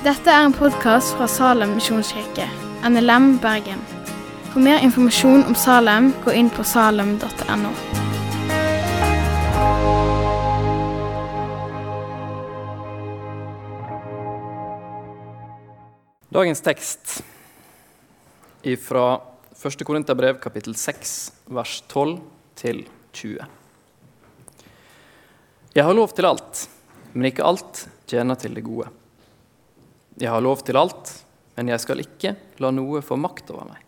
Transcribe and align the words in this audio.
Dette 0.00 0.32
er 0.32 0.46
en 0.46 0.54
podkast 0.56 1.10
fra 1.12 1.26
Salem 1.28 1.74
misjonskirke, 1.76 2.46
NLM 2.88 3.34
Bergen. 3.42 3.82
For 4.48 4.64
mer 4.64 4.78
informasjon 4.80 5.42
om 5.44 5.52
Salem, 5.52 6.06
gå 6.24 6.32
inn 6.40 6.46
på 6.48 6.64
salem.no. 6.64 7.72
Dagens 16.32 16.64
tekst 16.64 17.18
fra 18.86 19.04
1. 19.52 19.84
Korinterbrev 19.84 20.38
kapittel 20.40 20.78
6, 20.80 21.12
vers 21.52 21.74
12 21.92 22.14
til 22.62 22.80
20. 23.20 23.36
Jeg 25.76 25.84
har 25.84 26.00
lov 26.00 26.16
til 26.16 26.30
alt, 26.30 26.64
men 27.12 27.28
ikke 27.28 27.44
alt 27.44 27.84
tjener 28.08 28.40
til 28.40 28.56
det 28.56 28.64
gode. 28.64 28.88
Jeg 30.20 30.30
har 30.30 30.44
lov 30.44 30.60
til 30.66 30.76
alt, 30.76 31.12
men 31.56 31.72
jeg 31.72 31.80
skal 31.80 32.02
ikke 32.02 32.34
la 32.60 32.70
noe 32.74 33.00
få 33.04 33.16
makt 33.16 33.50
over 33.54 33.70
meg. 33.72 33.80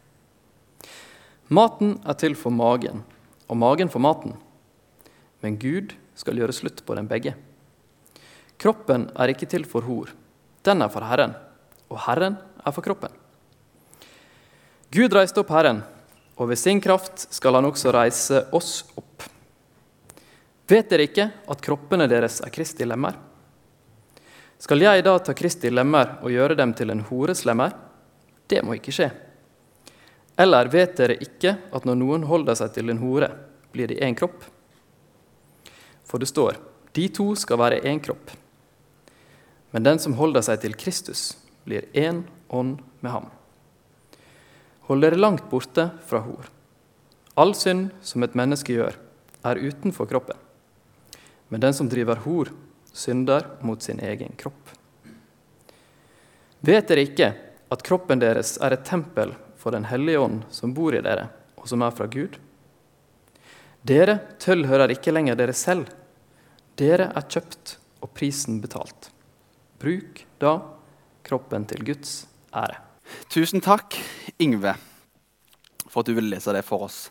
Maten 1.52 1.98
er 2.08 2.16
til 2.16 2.36
for 2.38 2.54
magen, 2.54 3.04
og 3.52 3.58
magen 3.60 3.92
for 3.92 4.00
maten. 4.00 4.34
Men 5.44 5.58
Gud 5.60 5.92
skal 6.16 6.38
gjøre 6.40 6.56
slutt 6.56 6.80
på 6.86 6.96
dem 6.96 7.08
begge. 7.10 7.34
Kroppen 8.56 9.10
er 9.18 9.32
ikke 9.32 9.48
til 9.50 9.66
for 9.68 9.84
hor, 9.84 10.12
den 10.64 10.84
er 10.84 10.92
for 10.92 11.04
Herren 11.04 11.34
og 11.92 12.00
Herren 12.06 12.38
er 12.64 12.72
for 12.72 12.84
kroppen. 12.84 13.12
Gud 14.92 15.12
reiste 15.16 15.40
opp 15.40 15.52
Herren, 15.52 15.82
og 16.36 16.48
ved 16.50 16.60
sin 16.60 16.80
kraft 16.84 17.26
skal 17.32 17.56
han 17.56 17.68
også 17.68 17.92
reise 17.94 18.46
oss 18.56 18.82
opp. 18.96 19.26
Vet 20.68 20.88
dere 20.88 21.06
ikke 21.08 21.28
at 21.52 21.64
kroppene 21.64 22.08
deres 22.08 22.40
er 22.44 22.52
Kristi 22.52 22.86
lemmer? 22.88 23.18
Skal 24.62 24.78
jeg 24.84 25.02
da 25.02 25.16
ta 25.18 25.34
Kristi 25.34 25.72
lemmer 25.72 26.20
og 26.22 26.30
gjøre 26.30 26.54
dem 26.54 26.70
til 26.78 26.92
en 26.94 27.02
hores 27.08 27.40
lemmer? 27.48 27.72
Det 28.46 28.60
må 28.62 28.76
ikke 28.76 28.94
skje. 28.94 29.08
Eller 30.38 30.70
vet 30.70 30.94
dere 31.00 31.16
ikke 31.18 31.56
at 31.74 31.88
når 31.88 31.98
noen 31.98 32.26
holder 32.28 32.60
seg 32.60 32.70
til 32.76 32.92
en 32.92 33.00
hore, 33.02 33.32
blir 33.74 33.90
de 33.90 33.98
én 33.98 34.14
kropp? 34.14 34.44
For 36.06 36.22
det 36.22 36.30
står, 36.30 36.60
de 36.94 37.08
to 37.10 37.32
skal 37.34 37.58
være 37.58 37.82
én 37.90 37.98
kropp. 38.04 38.30
Men 39.74 39.88
den 39.88 39.98
som 39.98 40.14
holder 40.14 40.46
seg 40.46 40.62
til 40.62 40.78
Kristus, 40.78 41.32
blir 41.66 41.88
én 41.96 42.22
ånd 42.46 42.78
med 43.02 43.16
ham. 43.16 43.30
Hold 44.86 45.02
dere 45.02 45.18
langt 45.18 45.48
borte 45.50 45.90
fra 46.06 46.22
hor. 46.22 46.46
All 47.34 47.56
synd 47.58 47.90
som 48.04 48.22
et 48.22 48.36
menneske 48.38 48.76
gjør, 48.76 48.94
er 49.42 49.58
utenfor 49.58 50.06
kroppen. 50.06 50.36
Men 51.50 51.64
den 51.64 51.74
som 51.74 51.88
driver 51.90 52.20
hor, 52.22 52.52
synder 52.92 53.46
mot 53.60 53.82
sin 53.82 54.00
egen 54.00 54.36
kropp. 54.38 54.70
Vet 56.60 56.88
dere 56.88 57.06
ikke 57.06 57.32
at 57.72 57.82
kroppen 57.86 58.20
deres 58.22 58.54
er 58.62 58.76
et 58.76 58.84
tempel 58.86 59.34
for 59.58 59.74
Den 59.74 59.86
hellige 59.90 60.20
ånd 60.20 60.42
som 60.50 60.74
bor 60.74 60.94
i 60.94 61.02
dere, 61.02 61.28
og 61.56 61.68
som 61.70 61.82
er 61.82 61.94
fra 61.94 62.08
Gud? 62.10 62.36
Dere 63.82 64.18
tilhører 64.42 64.94
ikke 64.94 65.14
lenger 65.14 65.38
dere 65.38 65.54
selv. 65.56 65.88
Dere 66.78 67.10
er 67.14 67.26
kjøpt 67.26 67.76
og 68.02 68.12
prisen 68.14 68.60
betalt. 68.62 69.10
Bruk 69.82 70.22
da 70.42 70.56
kroppen 71.26 71.66
til 71.70 71.82
Guds 71.86 72.24
ære. 72.54 72.78
Tusen 73.30 73.62
takk, 73.62 73.96
Ingve, 74.38 74.74
for 75.88 76.02
at 76.02 76.08
du 76.08 76.14
ville 76.14 76.30
lese 76.30 76.54
det 76.54 76.64
for 76.66 76.86
oss. 76.86 77.08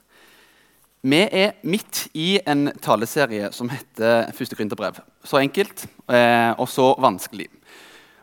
Vi 1.02 1.18
er 1.18 1.56
midt 1.66 2.12
i 2.14 2.36
en 2.46 2.68
taleserie 2.78 3.48
som 3.56 3.72
heter 3.74 4.28
Første 4.38 4.54
Gründerbrev'. 4.54 5.00
Så 5.26 5.40
enkelt 5.40 5.88
eh, 6.06 6.54
og 6.54 6.68
så 6.70 6.94
vanskelig. 6.94 7.48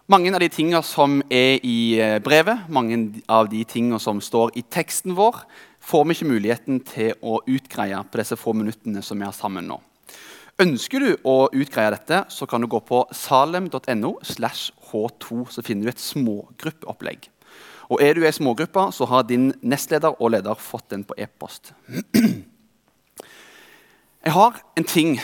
Mange 0.07 0.31
av 0.31 0.39
de 0.39 0.49
tingene 0.49 0.79
som 0.87 1.17
er 1.27 1.59
i 1.67 1.99
eh, 1.99 2.21
brevet, 2.23 2.69
mange 2.71 3.21
av 3.29 3.49
de 3.51 3.65
tingene 3.65 3.99
som 3.99 4.21
står 4.23 4.53
i 4.55 4.63
teksten 4.63 5.17
vår, 5.19 5.41
får 5.83 6.05
vi 6.05 6.15
ikke 6.15 6.29
muligheten 6.31 6.79
til 6.87 7.17
å 7.19 7.41
utgreie 7.51 7.99
på 7.99 8.21
disse 8.21 8.39
få 8.39 8.55
minuttene 8.55 9.03
som 9.03 9.19
vi 9.19 9.27
har 9.27 9.35
sammen 9.35 9.67
nå. 9.67 9.81
Ønsker 10.63 11.03
du 11.03 11.17
å 11.27 11.49
utgreie 11.51 11.91
dette, 11.97 12.29
så 12.31 12.47
kan 12.47 12.63
du 12.63 12.69
gå 12.71 12.79
på 12.79 13.01
salem.no. 13.11 14.13
slash 14.23 14.71
H2, 14.93 15.51
Så 15.51 15.63
finner 15.67 15.83
du 15.83 15.89
et 15.89 15.99
smågruppeopplegg. 15.99 17.27
Og 17.91 18.03
Er 18.03 18.15
du 18.15 18.23
i 18.23 18.31
smågruppa, 18.31 18.93
så 18.93 19.05
har 19.05 19.27
din 19.27 19.53
nestleder 19.63 20.15
og 20.23 20.31
leder 20.31 20.55
fått 20.55 20.91
den 20.91 21.03
på 21.03 21.19
e-post. 21.19 21.73
Jeg 24.29 24.35
har 24.37 24.59
en 24.77 24.85
ting 24.85 25.15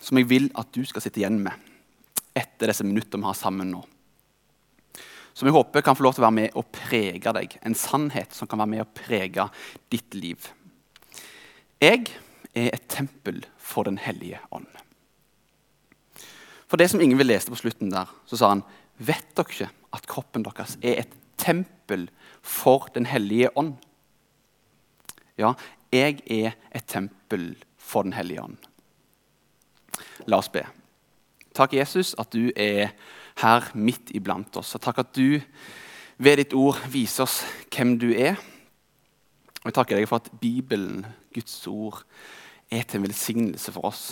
som 0.00 0.16
jeg 0.16 0.30
vil 0.30 0.46
at 0.56 0.70
du 0.72 0.80
skal 0.88 1.02
sitte 1.04 1.20
igjen 1.20 1.42
med 1.44 1.52
etter 2.32 2.70
disse 2.70 2.86
minuttene 2.88 3.20
vi 3.20 3.28
har 3.28 3.36
sammen 3.36 3.68
nå. 3.68 3.82
Som 5.36 5.50
jeg 5.50 5.56
håper 5.58 5.84
kan 5.84 5.98
få 5.98 6.06
lov 6.06 6.14
til 6.16 6.22
å 6.22 6.24
være 6.24 6.36
med 6.38 6.56
og 6.56 6.70
prege 6.72 7.34
deg. 7.36 7.58
En 7.68 7.76
sannhet 7.76 8.32
som 8.32 8.48
kan 8.48 8.62
være 8.62 8.72
med 8.72 8.84
og 8.86 8.94
prege 8.96 9.44
ditt 9.92 10.16
liv. 10.16 10.48
Jeg 11.84 12.06
er 12.56 12.70
et 12.70 12.88
tempel 12.88 13.42
for 13.60 13.84
Den 13.84 14.00
hellige 14.00 14.40
ånd. 14.48 14.72
For 16.64 16.80
det 16.80 16.88
som 16.94 17.04
Ingvild 17.04 17.28
leste 17.28 17.52
på 17.52 17.60
slutten 17.60 17.92
der, 17.92 18.08
så 18.24 18.40
sa 18.40 18.54
han 18.54 18.64
Vet 18.96 19.36
dere 19.36 19.52
ikke 19.52 19.70
at 20.00 20.08
kroppen 20.08 20.48
deres 20.48 20.78
er 20.80 21.02
et 21.04 21.20
tempel 21.36 22.08
for 22.40 22.88
Den 22.96 23.04
hellige 23.12 23.52
ånd? 23.52 23.76
Ja, 25.36 25.52
jeg 25.92 26.24
er 26.24 26.56
et 26.72 26.88
tempel 26.88 27.50
for 27.86 28.06
Den 28.06 28.16
hellige 28.16 28.42
ånd. 28.42 28.58
La 30.26 30.40
oss 30.42 30.50
be. 30.52 30.64
Takk, 31.56 31.76
Jesus, 31.78 32.14
at 32.18 32.32
du 32.34 32.50
er 32.52 32.92
her 33.40 33.70
midt 33.74 34.10
iblant 34.16 34.58
oss. 34.58 34.74
Og 34.76 34.82
takk 34.82 35.00
at 35.04 35.14
du 35.16 35.38
ved 36.18 36.40
ditt 36.40 36.56
ord 36.56 36.80
viser 36.92 37.24
oss 37.24 37.40
hvem 37.70 37.94
du 38.00 38.10
er. 38.12 38.36
Og 39.62 39.70
jeg 39.70 39.76
takker 39.78 39.98
deg 39.98 40.08
for 40.10 40.20
at 40.20 40.32
Bibelen, 40.40 41.06
Guds 41.34 41.58
ord, 41.70 42.02
er 42.70 42.82
til 42.82 43.00
en 43.00 43.06
velsignelse 43.06 43.72
for 43.72 43.88
oss. 43.88 44.04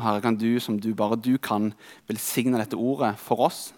Herre, 0.00 0.22
kan 0.24 0.38
du, 0.40 0.54
som 0.62 0.78
du 0.80 0.94
bare 0.96 1.18
du 1.20 1.36
kan, 1.42 1.72
velsigne 2.08 2.60
dette 2.60 2.78
ordet 2.78 3.16
for 3.20 3.44
oss, 3.50 3.70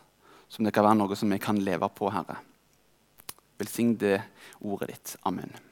som 0.52 0.64
det 0.64 0.74
kan 0.74 0.86
være 0.86 1.00
noe 1.00 1.18
som 1.18 1.32
vi 1.32 1.40
kan 1.42 1.58
leve 1.58 1.88
på, 1.96 2.12
Herre. 2.12 2.38
Velsign 3.58 3.96
det 3.98 4.20
ordet 4.60 4.92
ditt. 4.92 5.16
Amen. 5.26 5.71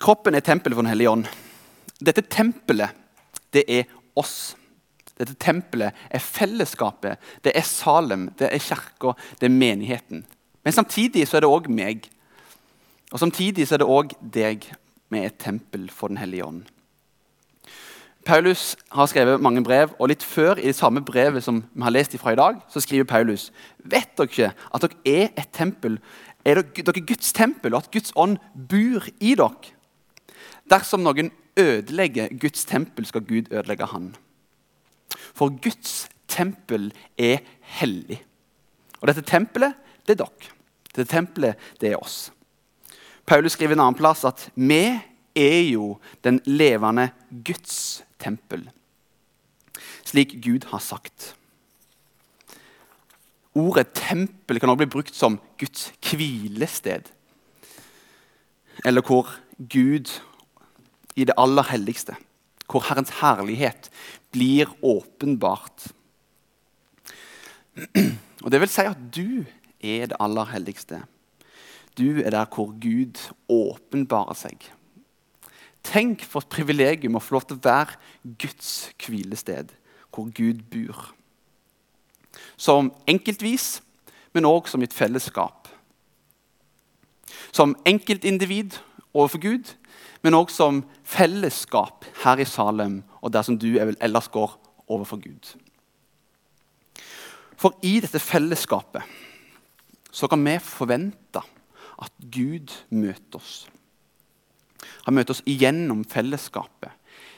Kroppen 0.00 0.34
er 0.34 0.44
tempelet 0.44 0.76
for 0.76 0.82
Den 0.82 0.92
hellige 0.94 1.10
ånd. 1.10 1.28
Dette 2.00 2.24
tempelet, 2.24 2.96
det 3.52 3.66
er 3.68 3.88
oss. 4.16 4.54
Dette 5.20 5.36
tempelet 5.36 5.96
er 6.08 6.22
fellesskapet, 6.24 7.20
det 7.44 7.52
er 7.52 7.66
Salem, 7.68 8.30
det 8.40 8.48
er 8.48 8.62
kirka, 8.64 9.12
det 9.36 9.50
er 9.50 9.52
menigheten. 9.52 10.24
Men 10.64 10.72
samtidig 10.72 11.26
så 11.28 11.36
er 11.36 11.44
det 11.44 11.50
òg 11.52 11.68
meg. 11.68 12.08
Og 13.12 13.20
samtidig 13.20 13.66
så 13.68 13.76
er 13.76 13.82
det 13.82 13.90
òg 13.92 14.14
deg 14.20 14.64
med 15.12 15.26
et 15.26 15.40
tempel 15.42 15.90
for 15.92 16.08
Den 16.08 16.20
hellige 16.22 16.46
ånd. 16.46 16.62
Paulus 18.24 18.76
har 18.92 19.08
skrevet 19.08 19.40
mange 19.40 19.64
brev, 19.64 19.92
og 19.98 20.08
litt 20.08 20.24
før 20.24 20.58
i 20.60 20.68
det 20.68 20.76
samme 20.76 21.00
brevet 21.04 21.44
som 21.44 21.62
vi 21.72 21.82
har 21.82 21.92
lest 21.92 22.14
ifra 22.14 22.32
i 22.32 22.38
dag, 22.40 22.60
så 22.68 22.80
skriver 22.80 23.08
Paulus 23.08 23.48
vet 23.84 24.12
dere 24.16 24.28
ikke 24.28 24.50
at 24.52 24.84
dere 24.84 24.98
er 25.04 25.28
et 25.40 25.52
tempel, 25.56 25.98
er 26.44 26.60
dere, 26.60 26.84
dere 26.84 27.04
Guds 27.04 27.32
tempel, 27.36 27.74
og 27.74 27.84
at 27.84 27.92
Guds 27.92 28.12
ånd 28.16 28.38
bor 28.54 29.08
i 29.20 29.34
dere? 29.34 29.76
Dersom 30.70 31.02
noen 31.02 31.32
ødelegger 31.58 32.30
Guds 32.40 32.64
tempel, 32.64 33.06
skal 33.06 33.26
Gud 33.26 33.50
ødelegge 33.50 33.88
han. 33.90 34.12
For 35.34 35.50
Guds 35.62 36.08
tempel 36.30 36.92
er 37.18 37.42
hellig. 37.80 38.20
Og 39.00 39.08
dette 39.10 39.24
tempelet, 39.26 39.74
det 40.06 40.14
er 40.14 40.24
dere. 40.24 40.52
Dette 40.90 41.10
tempelet, 41.10 41.58
det 41.80 41.92
er 41.92 42.02
oss. 42.02 42.30
Paulus 43.26 43.52
skriver 43.52 43.76
en 43.76 43.84
annen 43.84 43.98
plass 43.98 44.24
at 44.26 44.48
vi 44.54 44.84
er 45.38 45.60
jo 45.70 45.98
den 46.24 46.40
levende 46.46 47.10
Guds 47.30 48.02
tempel. 48.18 48.64
Slik 50.04 50.38
Gud 50.42 50.66
har 50.70 50.82
sagt. 50.82 51.34
Ordet 53.54 53.86
'tempel' 53.94 54.58
kan 54.58 54.68
også 54.68 54.76
bli 54.76 54.86
brukt 54.86 55.14
som 55.14 55.40
Guds 55.58 55.92
hvilested. 56.10 57.02
Eller 58.84 59.02
hvor 59.02 59.26
Gud 59.58 60.20
i 61.16 61.26
det 61.26 61.36
aller 61.38 61.66
helligste, 61.70 62.16
hvor 62.70 62.84
Herrens 62.86 63.12
herlighet 63.20 63.90
blir 64.32 64.70
åpenbart. 64.82 65.90
Og 68.42 68.50
Det 68.50 68.60
vil 68.60 68.68
si 68.72 68.86
at 68.86 69.00
du 69.14 69.44
er 69.80 70.10
det 70.10 70.20
aller 70.20 70.44
helligste. 70.52 71.02
Du 71.98 72.20
er 72.22 72.30
der 72.30 72.46
hvor 72.46 72.72
Gud 72.80 73.18
åpenbarer 73.48 74.36
seg. 74.38 74.62
Tenk 75.82 76.22
for 76.28 76.44
et 76.44 76.52
privilegium 76.52 77.16
å 77.16 77.22
få 77.24 77.38
lov 77.38 77.46
til 77.48 77.56
å 77.56 77.64
være 77.64 77.96
Guds 78.38 78.90
hvilested, 79.00 79.72
hvor 80.12 80.28
Gud 80.36 80.62
bor. 80.70 81.14
Som 82.56 82.92
enkeltvis, 83.08 83.80
men 84.32 84.46
òg 84.46 84.68
som 84.68 84.82
et 84.84 84.94
fellesskap. 84.94 85.68
Som 87.52 87.74
enkeltindivid 87.88 88.76
overfor 89.14 89.42
Gud, 89.42 89.72
men 90.22 90.36
òg 90.36 90.52
som 90.52 90.82
fellesskap 91.06 92.04
her 92.24 92.40
i 92.42 92.48
Salem 92.48 93.00
og 93.20 93.32
der 93.32 93.46
som 93.46 93.56
du 93.58 93.72
ellers 93.80 94.28
går 94.32 94.56
overfor 94.90 95.20
Gud. 95.22 95.54
For 97.60 97.76
i 97.84 97.98
dette 98.00 98.20
fellesskapet 98.22 99.04
så 100.10 100.28
kan 100.28 100.42
vi 100.44 100.56
forvente 100.64 101.42
at 102.00 102.12
Gud 102.32 102.72
møter 102.90 103.38
oss. 103.38 103.68
Han 105.06 105.16
møter 105.16 105.36
oss 105.36 105.44
gjennom 105.46 106.02
fellesskapet. 106.08 106.92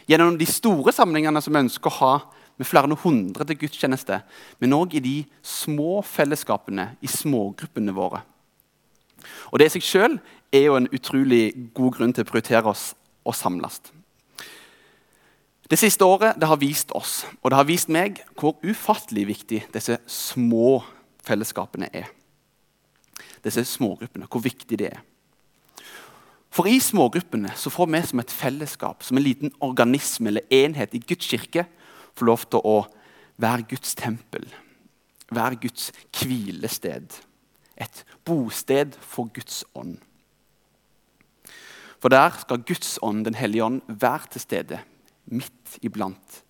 Gjennom 0.07 0.39
de 0.39 0.47
store 0.49 0.95
samlingene 0.95 1.43
som 1.43 1.55
vi 1.55 1.63
ønsker 1.67 1.91
å 1.91 1.99
ha 1.99 2.15
med 2.59 2.69
flere 2.69 2.97
hundre 3.03 3.47
til 3.49 3.59
gudstjeneste, 3.65 4.21
men 4.61 4.77
òg 4.77 4.95
i 4.99 5.03
de 5.03 5.15
små 5.43 6.01
fellesskapene, 6.07 6.93
i 7.03 7.11
smågruppene 7.11 7.95
våre. 7.97 8.23
Og 9.51 9.59
Det 9.59 9.69
i 9.69 9.75
seg 9.77 9.87
sjøl 9.87 10.17
er 10.53 10.67
jo 10.67 10.77
en 10.77 10.91
utrolig 10.93 11.53
god 11.75 11.99
grunn 11.99 12.13
til 12.13 12.25
å 12.25 12.29
prioritere 12.29 12.69
oss 12.69 12.93
og 13.25 13.37
samles. 13.37 13.81
Det 15.71 15.79
siste 15.81 16.05
året 16.05 16.37
det 16.37 16.49
har 16.51 16.61
vist 16.61 16.91
oss 16.93 17.23
og 17.41 17.51
det 17.51 17.57
har 17.57 17.69
vist 17.69 17.89
meg 17.89 18.19
hvor 18.37 18.59
ufattelig 18.61 19.25
viktig 19.31 19.63
disse 19.73 19.97
små 20.11 20.83
fellesskapene 21.25 21.89
er. 21.95 22.11
Disse 23.43 23.65
smågruppene, 23.67 24.29
hvor 24.31 24.43
viktig 24.45 24.79
det 24.79 24.91
er. 24.93 25.01
For 26.53 26.69
i 26.69 26.77
smågruppene 26.83 27.55
så 27.57 27.73
får 27.73 27.89
vi 27.89 28.03
som 28.11 28.21
et 28.21 28.35
fellesskap, 28.35 29.03
som 29.03 29.17
en 29.17 29.25
liten 29.25 29.55
organisme 29.65 30.29
eller 30.29 30.45
enhet 30.53 30.95
i 30.95 31.01
Guds 31.01 31.27
kirke, 31.31 31.65
få 32.15 32.29
lov 32.29 32.45
til 32.53 32.61
å 32.69 32.83
være 33.41 33.65
Guds 33.71 33.97
tempel. 33.97 34.45
Være 35.33 35.57
Guds 35.63 35.91
hvilested. 36.21 37.17
Et 37.77 38.05
bosted 38.25 38.97
for 39.01 39.31
Guds 39.35 39.65
ånd. 39.75 39.99
For 42.03 42.11
der 42.11 42.35
skal 42.43 42.65
Guds 42.67 42.99
ånd, 43.03 43.25
Den 43.25 43.35
hellige 43.35 43.65
ånd, 43.65 43.83
være 43.87 44.33
til 44.33 44.41
stede 44.41 44.81
midt 45.31 45.79
iblant. 45.83 46.43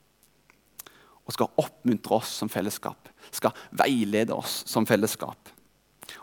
Og 1.26 1.32
skal 1.36 1.52
oppmuntre 1.60 2.16
oss 2.16 2.32
som 2.40 2.48
fellesskap, 2.48 3.08
skal 3.30 3.52
veilede 3.70 4.34
oss 4.34 4.62
som 4.66 4.86
fellesskap. 4.88 5.52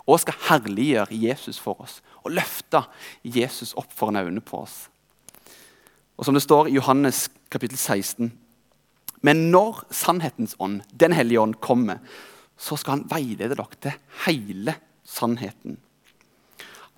Og 0.07 0.19
skal 0.19 0.38
herliggjøre 0.50 1.16
Jesus 1.16 1.60
for 1.62 1.80
oss 1.81 2.01
og 2.24 2.34
løfte 2.36 2.84
Jesus 3.24 3.75
opp 3.78 3.94
foran 3.96 4.19
øynene 4.19 4.42
på 4.42 4.63
oss. 4.66 4.90
Og 6.18 6.25
Som 6.25 6.34
det 6.34 6.44
står 6.44 6.68
i 6.68 6.75
Johannes 6.75 7.30
kapittel 7.50 7.78
16.: 7.78 8.34
Men 9.22 9.51
når 9.51 9.86
sannhetens 9.92 10.56
ånd, 10.60 10.81
Den 11.00 11.13
hellige 11.13 11.40
ånd, 11.40 11.56
kommer, 11.62 12.00
så 12.57 12.75
skal 12.75 12.92
han 12.92 13.07
veilede 13.10 13.56
dere 13.56 13.80
til 13.81 13.94
hele 14.25 14.75
sannheten. 15.10 15.80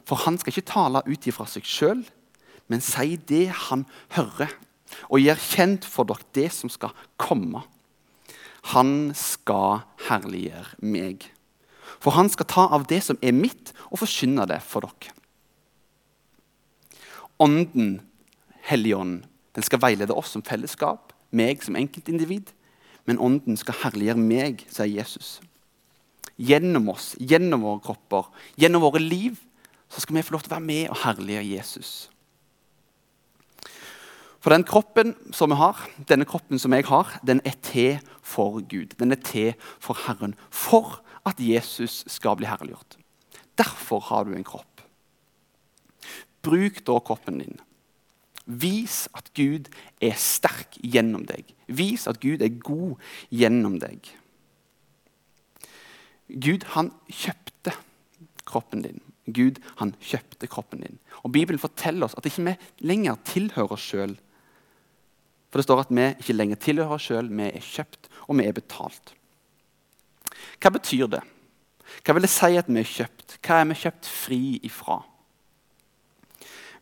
For 0.07 0.19
han 0.25 0.37
skal 0.39 0.51
ikke 0.51 0.67
tale 0.67 1.03
ut 1.07 1.27
ifra 1.29 1.47
seg 1.47 1.67
sjøl, 1.67 2.03
men 2.71 2.83
si 2.83 3.15
det 3.29 3.47
han 3.69 3.85
hører 4.15 4.51
og 5.07 5.23
gjør 5.23 5.39
kjent 5.43 5.87
for 5.87 6.07
dere 6.07 6.27
det 6.35 6.49
som 6.55 6.71
skal 6.71 6.95
komme. 7.21 7.63
Han 8.75 9.11
skal 9.17 9.85
herliggjøre 10.07 10.83
meg. 10.83 11.25
For 12.01 12.15
han 12.17 12.29
skal 12.33 12.49
ta 12.49 12.67
av 12.75 12.87
det 12.89 13.01
som 13.05 13.19
er 13.21 13.35
mitt, 13.35 13.73
og 13.89 14.01
forkynne 14.01 14.47
det 14.49 14.61
for 14.65 14.85
dere. 14.85 15.15
Ånden, 17.41 18.01
Helligånden, 18.61 19.23
den 19.55 19.65
skal 19.65 19.81
veilede 19.81 20.13
oss 20.13 20.35
som 20.35 20.43
fellesskap, 20.45 21.15
meg 21.33 21.63
som 21.65 21.75
enkeltindivid. 21.75 22.51
Men 23.09 23.17
Ånden 23.17 23.57
skal 23.57 23.79
herliggjøre 23.81 24.21
meg, 24.21 24.61
sier 24.69 24.91
Jesus. 24.99 25.39
Gjennom 26.41 26.89
oss, 26.93 27.13
gjennom 27.21 27.61
våre 27.67 27.83
kropper, 27.85 28.31
gjennom 28.57 28.81
våre 28.81 29.01
liv, 29.03 29.37
så 29.91 30.01
skal 30.01 30.17
vi 30.17 30.23
få 30.25 30.33
lov 30.35 30.45
til 30.45 30.53
å 30.53 30.55
være 30.55 30.65
med 30.65 30.89
og 30.89 30.99
herlige 31.03 31.43
Jesus. 31.45 31.91
For 34.41 34.53
den 34.55 34.65
kroppen 34.65 35.13
som 35.35 35.51
vi 35.53 35.59
har, 35.59 35.77
denne 36.09 36.25
kroppen 36.25 36.59
som 36.59 36.73
jeg 36.73 36.87
har, 36.89 37.11
den 37.21 37.43
er 37.45 37.57
til 37.61 37.99
for 38.25 38.57
Gud. 38.65 38.95
Den 38.97 39.13
er 39.13 39.21
til 39.21 39.53
for 39.77 39.99
Herren. 40.07 40.33
For 40.49 40.97
at 41.29 41.37
Jesus 41.37 42.01
skal 42.09 42.39
bli 42.39 42.49
herliggjort. 42.49 42.97
Derfor 43.59 44.01
har 44.09 44.25
du 44.25 44.33
en 44.33 44.47
kropp. 44.47 44.81
Bruk 46.41 46.81
da 46.87 46.97
kroppen 47.05 47.37
din. 47.43 47.59
Vis 48.45 49.05
at 49.13 49.29
Gud 49.37 49.69
er 50.01 50.17
sterk 50.17 50.79
gjennom 50.81 51.27
deg. 51.29 51.45
Vis 51.69 52.07
at 52.09 52.17
Gud 52.23 52.41
er 52.41 52.57
god 52.65 52.97
gjennom 53.29 53.77
deg. 53.83 54.09
Gud, 56.31 56.63
han 56.75 56.93
kjøpte 57.11 57.75
kroppen 58.47 58.83
din. 58.85 59.01
Gud, 59.31 59.59
han 59.79 59.93
kjøpte 59.99 60.47
kroppen 60.51 60.83
din. 60.83 60.99
Og 61.21 61.31
Bibelen 61.35 61.61
forteller 61.61 62.07
oss 62.07 62.17
at 62.17 62.27
ikke 62.27 62.45
vi 62.47 62.57
lenger 62.87 63.19
tilhører 63.27 63.75
oss 63.75 63.85
sjøl 63.91 64.15
for 65.51 65.59
det 65.59 65.67
står 65.67 65.83
at 65.83 65.91
vi 65.91 66.07
ikke 66.15 66.37
lenger 66.37 66.59
tilhører 66.63 66.95
oss 66.95 67.09
sjøl, 67.09 67.27
vi 67.27 67.49
er 67.49 67.65
kjøpt, 67.65 68.07
og 68.31 68.37
vi 68.39 68.47
er 68.47 68.55
betalt. 68.55 69.13
Hva 70.63 70.71
betyr 70.71 71.09
det? 71.11 71.21
Hva 72.05 72.15
vil 72.15 72.23
det 72.23 72.31
si 72.31 72.55
at 72.55 72.69
vi 72.71 72.79
er 72.79 72.87
kjøpt? 72.87 73.35
Hva 73.43 73.57
er 73.59 73.67
vi 73.67 73.79
kjøpt 73.81 74.07
fri 74.07 74.43
ifra? 74.63 75.01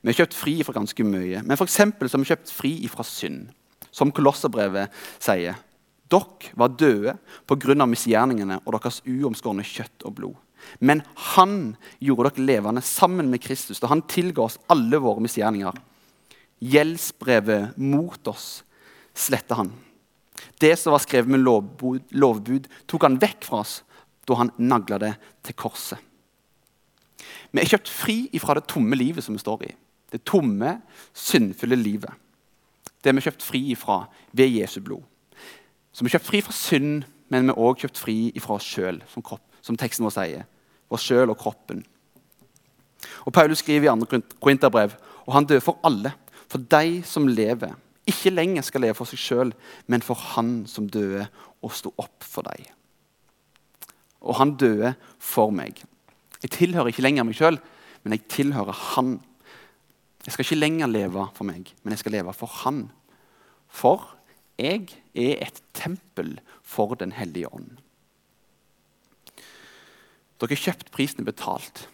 Vi 0.05 0.13
er 0.13 0.19
kjøpt 0.19 0.37
fri 0.37 0.53
ifra 0.61 0.75
ganske 0.77 1.03
mye, 1.03 1.41
men 1.41 1.57
f.eks. 1.57 1.79
så 1.81 1.89
er 1.89 2.21
vi 2.21 2.29
kjøpt 2.29 2.53
fri 2.53 2.75
ifra 2.85 3.03
synd. 3.07 3.49
Som 3.89 4.13
Kolosserbrevet 4.13 4.93
sier. 5.17 5.57
Dere 6.09 6.53
var 6.57 6.73
døde 6.73 7.17
pga. 7.45 7.85
misgjerningene 7.85 8.61
og 8.65 8.73
deres 8.73 9.01
uomskårne 9.05 9.63
kjøtt 9.63 10.05
og 10.05 10.15
blod. 10.15 10.35
Men 10.79 11.03
han 11.35 11.75
gjorde 11.99 12.31
dere 12.33 12.45
levende 12.45 12.81
sammen 12.81 13.29
med 13.29 13.41
Kristus 13.41 13.79
da 13.79 13.87
han 13.87 14.01
tilga 14.01 14.43
oss 14.43 14.59
alle 14.67 14.99
våre 14.99 15.23
misgjerninger 15.23 15.77
Gjeldsbrevet 16.59 17.77
mot 17.77 18.27
oss 18.27 18.63
sletta 19.15 19.55
han. 19.55 19.71
Det 20.59 20.73
som 20.79 20.91
var 20.91 21.03
skrevet 21.03 21.31
med 21.31 21.43
lovbud, 21.43 22.11
lovbud, 22.11 22.67
tok 22.87 23.05
han 23.07 23.19
vekk 23.19 23.45
fra 23.47 23.61
oss 23.63 23.79
da 24.27 24.41
han 24.41 24.51
nagla 24.59 24.99
det 24.99 25.13
til 25.47 25.55
korset. 25.55 25.99
Vi 27.51 27.61
er 27.61 27.71
kjøpt 27.71 27.91
fri 27.91 28.17
ifra 28.35 28.57
det 28.59 28.67
tomme 28.69 28.97
livet 28.99 29.25
som 29.25 29.35
vi 29.35 29.41
står 29.41 29.63
i. 29.69 29.71
Det 30.11 30.21
tomme, 30.27 30.79
syndfulle 31.15 31.79
livet. 31.79 32.11
Det 32.99 33.11
er 33.11 33.17
vi 33.17 33.23
kjøpt 33.23 33.45
fri 33.45 33.61
ifra 33.73 34.01
ved 34.35 34.51
Jesu 34.59 34.79
blod. 34.83 35.03
Så 35.99 36.05
vi 36.05 36.07
er 36.07 36.13
kjøpt 36.15 36.27
fri 36.29 36.39
fra 36.39 36.53
synd, 36.55 37.01
men 37.27 37.49
vi 37.49 37.51
er 37.51 37.57
også 37.59 37.81
kjøpt 37.83 37.97
fri 37.99 38.13
fra 38.39 38.53
oss 38.55 38.63
sjøl, 38.71 39.01
som, 39.11 39.23
som, 39.59 39.75
teksten 39.75 40.05
vår 40.07 40.13
sier. 40.15 40.45
Oss 40.87 41.03
sjøl 41.03 41.33
og 41.33 41.35
kroppen. 41.41 41.81
Og 43.27 43.33
Paulus 43.35 43.59
skriver 43.59 43.89
i 43.89 44.05
2. 44.07 44.21
Korinterbrev 44.39 44.93
og 45.25 45.33
han 45.35 45.47
døde 45.49 45.59
for 45.59 45.75
alle, 45.83 46.13
for 46.47 46.63
de 46.71 47.01
som 47.03 47.27
lever, 47.27 47.73
ikke 48.07 48.31
lenger 48.31 48.63
skal 48.63 48.85
leve 48.85 48.95
for 48.95 49.11
seg 49.11 49.19
sjøl, 49.19 49.51
men 49.91 50.05
for 50.07 50.15
Han 50.37 50.61
som 50.71 50.87
døde 50.87 51.25
og 51.59 51.73
sto 51.75 51.91
opp 51.99 52.23
for 52.23 52.47
deg. 52.47 52.63
Og 54.23 54.39
han 54.39 54.55
døde 54.55 54.93
for 55.19 55.51
meg. 55.51 55.83
Jeg 56.39 56.53
tilhører 56.55 56.93
ikke 56.93 57.03
lenger 57.03 57.27
meg 57.27 57.35
sjøl, 57.35 57.59
men 58.05 58.15
jeg 58.15 58.23
tilhører 58.31 58.79
Han. 58.93 59.17
Jeg 60.23 60.31
skal 60.37 60.47
ikke 60.47 60.61
lenger 60.61 60.87
leve 60.95 61.27
for 61.35 61.51
meg, 61.51 61.75
men 61.83 61.91
jeg 61.91 62.05
skal 62.05 62.15
leve 62.15 62.37
for 62.39 62.55
Han. 62.63 62.85
For 63.67 64.07
jeg 64.59 64.89
er 65.15 65.39
et 65.47 65.61
tempel 65.73 66.37
for 66.63 66.95
Den 66.99 67.13
hellige 67.15 67.51
ånd. 67.53 67.77
Dere 70.39 70.55
har 70.55 70.63
kjøpt, 70.63 70.91
prisen 70.95 71.27
betalt. 71.27 71.87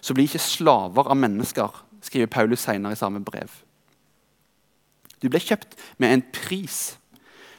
Så 0.00 0.14
bli 0.14 0.24
ikke 0.28 0.40
slaver 0.40 1.10
av 1.10 1.18
mennesker, 1.18 1.82
skriver 2.04 2.30
Paulus 2.32 2.64
senere 2.64 2.96
i 2.96 3.00
samme 3.00 3.20
brev. 3.24 3.50
Du 5.20 5.28
ble 5.28 5.40
kjøpt 5.42 5.74
med 5.98 6.14
en 6.14 6.24
pris. 6.32 6.96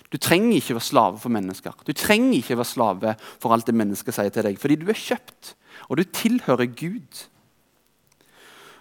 Du 0.09 0.17
trenger 0.17 0.57
ikke 0.57 0.77
være 0.77 0.87
slave 0.87 1.19
for 1.21 1.33
mennesker. 1.33 1.75
Du 1.85 1.91
trenger 1.93 2.39
ikke 2.39 2.57
være 2.57 2.71
slave 2.71 3.15
for 3.41 3.53
alt 3.53 3.67
det 3.67 3.75
mennesket 3.77 4.15
sier 4.15 4.31
til 4.33 4.47
deg, 4.47 4.57
fordi 4.61 4.79
du 4.81 4.87
er 4.89 4.97
kjøpt, 4.97 5.53
og 5.89 5.99
du 5.99 6.03
tilhører 6.07 6.71
Gud. 6.71 7.25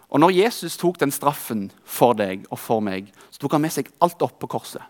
Og 0.09 0.23
når 0.23 0.33
Jesus 0.33 0.79
tok 0.81 0.99
den 1.03 1.13
straffen 1.13 1.69
for 1.85 2.17
deg 2.17 2.47
og 2.49 2.61
for 2.61 2.85
meg, 2.85 3.11
så 3.31 3.43
tok 3.43 3.59
han 3.59 3.65
med 3.67 3.75
seg 3.75 3.91
alt 4.05 4.23
opp 4.25 4.39
på 4.41 4.49
korset. 4.51 4.85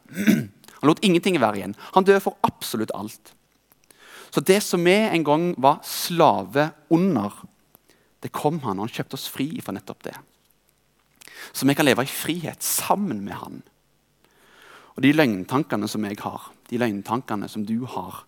Han 0.79 0.87
lot 0.93 1.03
ingenting 1.03 1.41
være 1.43 1.59
igjen. 1.59 1.75
Han 1.97 2.07
døde 2.07 2.23
for 2.23 2.39
absolutt 2.47 2.95
alt. 2.95 3.33
Så 4.31 4.45
det 4.47 4.61
som 4.63 4.85
vi 4.85 4.95
en 4.95 5.25
gang 5.27 5.49
var 5.59 5.81
slave 5.83 6.69
under, 6.95 7.35
det 8.23 8.31
kom 8.31 8.61
han, 8.63 8.79
og 8.79 8.87
han 8.87 8.95
kjøpte 8.95 9.19
oss 9.19 9.27
fri 9.33 9.49
fra 9.65 9.75
nettopp 9.75 10.05
det. 10.07 10.15
Så 11.51 11.67
vi 11.67 11.75
kan 11.75 11.87
leve 11.89 12.05
i 12.05 12.11
frihet 12.11 12.63
sammen 12.63 13.25
med 13.25 13.39
han. 13.41 13.59
Og 14.95 15.03
de 15.03 15.15
løgntankene 15.15 15.89
som 15.91 16.07
jeg 16.07 16.19
har, 16.23 16.51
de 16.71 16.79
løgntankene 16.79 17.49
som 17.51 17.65
du 17.67 17.87
har, 17.91 18.25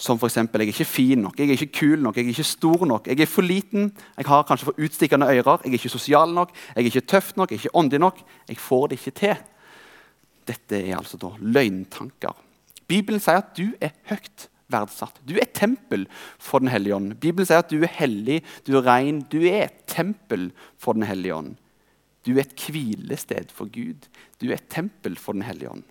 som 0.00 0.18
f.eks.: 0.18 0.36
Jeg 0.36 0.48
er 0.54 0.72
ikke 0.72 0.88
fin 0.88 1.20
nok, 1.20 1.38
jeg 1.38 1.48
er 1.50 1.58
ikke 1.58 1.78
kul 1.80 2.00
nok, 2.00 2.16
jeg 2.16 2.24
er 2.24 2.32
ikke 2.32 2.48
stor 2.48 2.84
nok, 2.88 3.06
jeg 3.06 3.20
er 3.20 3.28
for 3.28 3.44
liten, 3.44 3.90
jeg 4.16 4.26
har 4.26 4.46
kanskje 4.48 4.70
for 4.70 4.80
utstikkende 4.80 5.28
ører, 5.28 5.60
jeg 5.64 5.74
er 5.74 5.78
ikke 5.78 5.92
sosial 5.92 6.32
nok, 6.34 6.54
jeg 6.74 6.82
er 6.82 6.88
ikke 6.88 7.08
tøff 7.12 7.34
nok, 7.36 7.50
jeg 7.50 7.58
er 7.58 7.66
ikke 7.66 7.76
åndelig 7.76 8.00
nok. 8.00 8.22
Jeg 8.48 8.56
får 8.56 8.86
det 8.88 8.98
ikke 8.98 9.18
til. 9.20 9.42
Dette 10.48 10.80
er 10.80 10.96
altså 10.96 11.20
da 11.20 11.34
løgntanker. 11.40 12.32
Bibelen 12.88 13.20
sier 13.22 13.42
at 13.42 13.52
du 13.54 13.68
er 13.80 13.92
høyt 14.10 14.48
verdsatt. 14.70 15.20
Du 15.26 15.36
er 15.38 15.50
tempel 15.54 16.06
for 16.38 16.62
Den 16.62 16.72
hellige 16.72 16.96
ånd. 16.96 17.14
Bibelen 17.20 17.46
sier 17.46 17.62
at 17.62 17.70
du 17.70 17.82
er 17.82 17.92
hellig, 18.00 18.40
du 18.66 18.76
er 18.78 18.86
ren. 18.86 19.22
Du 19.30 19.40
er 19.42 19.68
et 19.68 19.84
tempel 19.90 20.50
for 20.78 20.98
Den 20.98 21.06
hellige 21.06 21.36
ånd. 21.36 21.56
Du 22.26 22.34
er 22.36 22.44
et 22.44 22.66
hvilested 22.66 23.52
for 23.54 23.70
Gud. 23.72 24.08
Du 24.40 24.50
er 24.50 24.58
et 24.58 24.70
tempel 24.72 25.16
for 25.18 25.36
Den 25.36 25.46
hellige 25.46 25.70
ånd. 25.70 25.84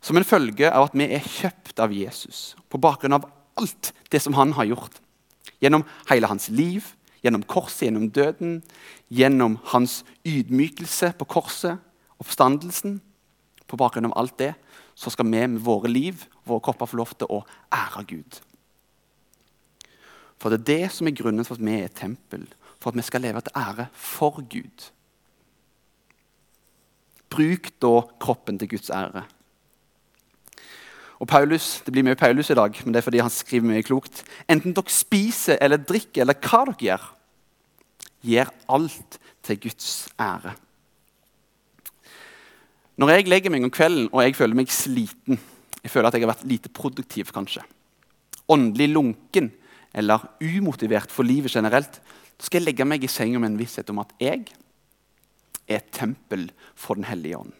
Som 0.00 0.16
en 0.16 0.26
følge 0.26 0.70
av 0.70 0.88
at 0.88 0.96
vi 0.96 1.08
er 1.10 1.24
kjøpt 1.24 1.80
av 1.82 1.92
Jesus 1.94 2.54
på 2.70 2.80
bakgrunn 2.80 3.16
av 3.18 3.26
alt 3.58 3.92
det 4.12 4.20
som 4.22 4.36
han 4.38 4.54
har 4.58 4.68
gjort. 4.70 5.00
Gjennom 5.58 5.84
hele 6.10 6.30
hans 6.30 6.48
liv, 6.54 6.86
gjennom 7.24 7.42
korset, 7.42 7.88
gjennom 7.88 8.06
døden, 8.14 8.60
gjennom 9.10 9.58
hans 9.72 10.02
ydmykelse 10.26 11.12
på 11.18 11.26
korset, 11.28 11.82
oppstandelsen. 12.22 13.00
På 13.68 13.76
bakgrunn 13.76 14.08
av 14.08 14.16
alt 14.16 14.38
det 14.40 14.54
så 14.98 15.10
skal 15.12 15.26
vi 15.26 15.34
med 15.36 15.58
våre 15.62 15.90
liv 15.90 16.24
våre 16.48 16.64
kropper 16.64 16.88
få 16.88 16.98
lov 16.98 17.14
til 17.18 17.30
å 17.30 17.42
ære 17.74 18.04
Gud. 18.08 18.38
For 20.38 20.54
det 20.54 20.60
er 20.60 20.68
det 20.70 20.92
som 20.94 21.08
er 21.10 21.16
grunnen 21.18 21.46
for 21.46 21.58
at 21.58 21.64
vi 21.66 21.74
er 21.74 21.88
et 21.88 21.98
tempel. 21.98 22.46
For 22.78 22.92
at 22.92 22.98
vi 22.98 23.06
skal 23.06 23.24
leve 23.26 23.42
til 23.42 23.58
ære 23.58 23.88
for 23.92 24.38
Gud. 24.48 24.86
Bruk 27.28 27.72
da 27.82 27.94
kroppen 28.22 28.58
til 28.60 28.70
Guds 28.70 28.90
ære. 28.94 29.26
Og 31.18 31.26
Paulus, 31.26 31.82
Det 31.84 31.92
blir 31.92 32.04
mye 32.06 32.18
Paulus 32.18 32.50
i 32.50 32.54
dag, 32.54 32.74
men 32.84 32.92
det 32.92 33.00
er 33.00 33.06
fordi 33.06 33.18
han 33.18 33.30
skriver 33.30 33.66
mye 33.66 33.82
klokt. 33.82 34.22
Enten 34.48 34.74
dere 34.74 34.90
spiser 34.90 35.58
eller 35.60 35.82
drikker 35.82 36.22
eller 36.22 36.38
hva 36.38 36.64
dere 36.68 36.78
gjør, 36.78 37.06
gjør 38.22 38.52
alt 38.68 39.18
til 39.42 39.60
Guds 39.60 40.08
ære. 40.18 40.54
Når 42.98 43.10
jeg 43.14 43.28
legger 43.30 43.50
meg 43.50 43.64
om 43.64 43.70
kvelden 43.70 44.08
og 44.12 44.22
jeg 44.22 44.34
føler 44.34 44.58
meg 44.58 44.70
sliten, 44.74 45.38
jeg 45.82 45.90
føler 45.90 46.08
at 46.08 46.14
jeg 46.14 46.26
har 46.26 46.32
vært 46.34 46.48
lite 46.50 46.70
produktiv, 46.74 47.30
kanskje, 47.34 47.62
åndelig 48.50 48.88
lunken 48.90 49.52
eller 49.94 50.24
umotivert 50.42 51.12
for 51.14 51.26
livet 51.26 51.54
generelt, 51.54 52.00
så 52.38 52.46
skal 52.46 52.60
jeg 52.60 52.70
legge 52.70 52.86
meg 52.86 53.02
i 53.02 53.10
senga 53.10 53.38
med 53.38 53.52
en 53.52 53.60
visshet 53.60 53.90
om 53.90 54.02
at 54.02 54.10
jeg 54.22 54.48
er 55.68 55.80
et 55.80 55.90
tempel 55.94 56.48
for 56.74 56.94
Den 56.94 57.06
hellige 57.06 57.38
ånd. 57.38 57.54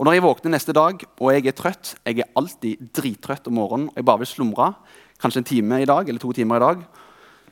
Og 0.00 0.06
Når 0.08 0.16
jeg 0.16 0.22
våkner 0.24 0.54
neste 0.54 0.72
dag 0.72 1.02
og 1.20 1.28
jeg 1.34 1.44
er 1.44 1.52
trøtt 1.52 1.92
Jeg 2.08 2.22
er 2.22 2.30
alltid 2.38 2.88
drittrøtt 2.96 3.50
om 3.50 3.58
morgenen 3.60 3.90
og 3.90 3.98
jeg 4.00 4.06
bare 4.08 4.22
vil 4.22 4.30
slumre, 4.30 4.72
kanskje 5.20 5.42
en 5.42 5.50
time 5.50 5.82
i 5.82 5.88
dag 5.88 6.08
eller 6.08 6.22
to 6.22 6.32
timer 6.32 6.56
i 6.56 6.64
dag, 6.64 6.84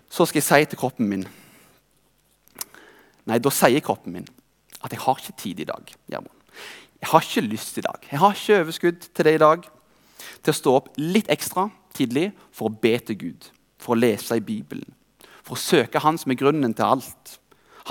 så 0.08 0.24
skal 0.24 0.40
jeg 0.40 0.46
si 0.46 0.70
til 0.70 0.80
kroppen 0.80 1.10
min 1.10 1.26
Nei, 3.28 3.36
da 3.36 3.52
sier 3.52 3.84
kroppen 3.84 4.16
min 4.16 4.28
at 4.80 4.94
jeg 4.94 5.02
har 5.02 5.18
ikke 5.20 5.34
tid 5.42 5.60
i 5.60 5.66
dag. 5.68 5.90
Gjermund. 6.08 6.32
Jeg 7.02 7.08
har 7.10 7.24
ikke 7.26 7.42
lyst 7.44 7.78
i 7.78 7.82
dag. 7.84 8.06
Jeg 8.08 8.20
har 8.22 8.32
ikke 8.32 8.60
overskudd 8.62 9.08
til 9.12 9.26
det 9.26 9.34
i 9.34 9.40
dag. 9.42 9.66
Til 10.40 10.52
å 10.52 10.56
stå 10.56 10.74
opp 10.78 10.88
litt 10.96 11.28
ekstra 11.28 11.66
tidlig 11.98 12.30
for 12.54 12.70
å 12.70 12.78
be 12.86 12.94
til 13.02 13.18
Gud, 13.18 13.50
for 13.76 13.92
å 13.92 13.98
lese 13.98 14.38
i 14.38 14.44
Bibelen. 14.44 14.86
For 15.42 15.58
å 15.58 15.60
søke 15.60 16.00
Han 16.00 16.16
som 16.16 16.32
er 16.32 16.40
grunnen 16.40 16.72
til 16.78 16.86
alt. 16.86 17.34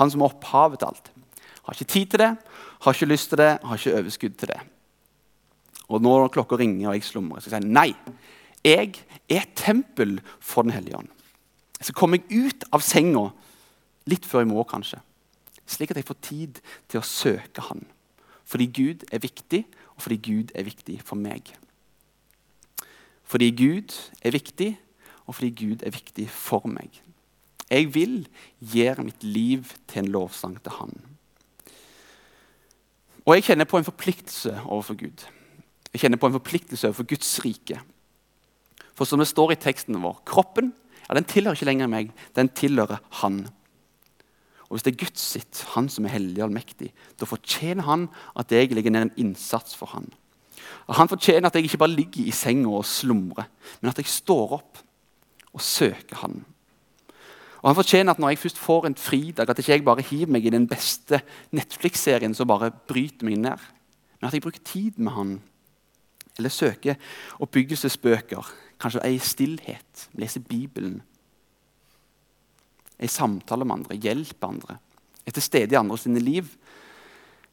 Han 0.00 0.10
som 0.10 0.24
er 0.24 0.32
opphavet 0.32 0.80
til 0.80 0.90
alt. 0.90 1.12
Jeg 1.12 1.62
har 1.68 1.76
ikke 1.76 1.92
tid 1.92 2.10
til 2.10 2.24
det, 2.24 2.32
har 2.80 2.94
ikke 2.94 3.10
lyst 3.10 3.32
til 3.32 3.40
det, 3.40 3.52
har 3.64 3.80
ikke 3.80 3.98
overskudd 3.98 4.36
til 4.38 4.52
det. 4.52 4.60
Og 5.88 6.02
når 6.04 6.28
klokka 6.32 6.58
ringer 6.60 6.90
og 6.90 6.98
jeg 6.98 7.06
slumrer, 7.08 7.40
skal 7.40 7.58
jeg 7.58 7.66
si 7.66 7.74
nei. 7.74 7.90
Jeg 8.66 8.94
er 9.30 9.42
et 9.42 9.54
tempel 9.56 10.18
for 10.40 10.66
Den 10.66 10.74
hellige 10.76 10.98
ånd. 10.98 11.08
Jeg 11.78 11.88
skal 11.88 11.98
komme 11.98 12.18
meg 12.18 12.32
ut 12.32 12.66
av 12.74 12.82
senga 12.82 13.28
litt 14.10 14.26
før 14.26 14.44
i 14.44 14.50
morgen, 14.50 14.68
kanskje. 14.68 15.00
Slik 15.68 15.92
at 15.92 16.00
jeg 16.00 16.08
får 16.08 16.20
tid 16.24 16.60
til 16.88 17.00
å 17.00 17.06
søke 17.06 17.64
Han. 17.68 17.84
Fordi 18.48 18.66
Gud 18.72 19.04
er 19.12 19.22
viktig, 19.22 19.64
og 19.94 20.04
fordi 20.04 20.18
Gud 20.24 20.52
er 20.56 20.66
viktig 20.66 21.00
for 21.04 21.20
meg. 21.20 21.52
Fordi 23.28 23.50
Gud 23.52 23.92
er 24.24 24.32
viktig, 24.32 24.72
og 25.28 25.36
fordi 25.36 25.50
Gud 25.52 25.84
er 25.84 25.92
viktig 25.92 26.28
for 26.32 26.64
meg. 26.68 26.88
Jeg 27.68 27.90
vil 27.92 28.22
gjøre 28.64 29.04
mitt 29.04 29.24
liv 29.24 29.68
til 29.86 30.04
en 30.04 30.12
lovsang 30.14 30.56
til 30.62 30.78
Han. 30.80 30.94
Og 33.28 33.34
jeg 33.36 33.44
kjenner 33.50 33.68
på 33.68 33.76
en 33.76 33.84
forpliktelse 33.84 34.54
overfor 34.64 34.96
Gud. 34.96 35.24
Jeg 35.92 36.00
kjenner 36.00 36.20
på 36.20 36.30
en 36.30 36.36
forpliktelse 36.38 36.88
overfor 36.88 37.04
Guds 37.10 37.32
rike. 37.44 37.76
For 38.96 39.04
som 39.04 39.20
det 39.20 39.28
står 39.28 39.52
i 39.52 39.60
teksten 39.60 39.98
vår, 40.00 40.22
kroppen 40.26 40.72
ja, 41.04 41.16
den 41.16 41.28
tilhører 41.28 41.56
ikke 41.56 41.68
lenger 41.68 41.90
meg, 41.92 42.10
den 42.36 42.48
tilhører 42.48 43.02
Han. 43.20 43.46
Og 44.68 44.76
Hvis 44.76 44.84
det 44.84 44.94
er 44.94 45.04
Guds 45.04 45.20
sitt, 45.20 45.64
Han 45.74 45.88
som 45.88 46.04
er 46.04 46.16
hellig 46.16 46.40
og 46.42 46.48
allmektig, 46.48 46.90
da 47.20 47.28
fortjener 47.28 47.84
Han 47.84 48.08
at 48.36 48.52
jeg 48.52 48.72
legger 48.72 48.92
ned 48.92 49.06
en 49.06 49.16
innsats 49.16 49.76
for 49.76 49.92
Han. 49.92 50.08
Og 50.88 50.96
Han 50.96 51.08
fortjener 51.08 51.48
at 51.48 51.54
jeg 51.54 51.68
ikke 51.68 51.80
bare 51.84 51.96
ligger 51.96 52.24
i 52.24 52.32
senga 52.32 52.68
og 52.68 52.84
slumrer, 52.84 53.48
men 53.80 53.90
at 53.92 54.00
jeg 54.00 54.08
står 54.08 54.56
opp 54.60 54.80
og 55.52 55.60
søker 55.60 56.24
Han. 56.24 56.44
Og 57.62 57.68
Han 57.70 57.78
fortjener 57.78 58.14
at 58.14 58.20
når 58.22 58.34
jeg 58.34 58.38
først 58.38 58.58
får 58.58 58.86
en 58.86 58.94
fridag, 58.94 59.50
at 59.50 59.58
ikke 59.58 59.72
jeg 59.72 59.84
bare 59.84 60.02
hiver 60.02 60.30
meg 60.30 60.46
i 60.46 60.54
den 60.54 60.68
beste 60.70 61.20
Netflix-serien 61.50 62.34
som 62.34 62.48
bare 62.48 62.70
bryter 62.70 63.26
meg 63.26 63.40
ned, 63.42 63.68
men 64.20 64.28
at 64.28 64.34
jeg 64.34 64.42
bruker 64.42 64.62
tid 64.64 64.98
med 64.98 65.12
Han. 65.12 65.36
Eller 66.38 66.54
søker 66.54 66.94
oppbyggelsesbøker, 67.42 68.52
kanskje 68.78 69.02
ei 69.06 69.18
stillhet, 69.18 70.08
leser 70.14 70.44
Bibelen. 70.46 71.00
Ei 72.98 73.10
samtale 73.10 73.66
med 73.66 73.80
andre, 73.80 73.98
hjelper 73.98 74.48
andre. 74.48 74.78
Er 75.26 75.34
til 75.34 75.42
stede 75.42 75.74
i 75.74 75.78
andre 75.78 75.98
sine 75.98 76.22
liv. 76.22 76.46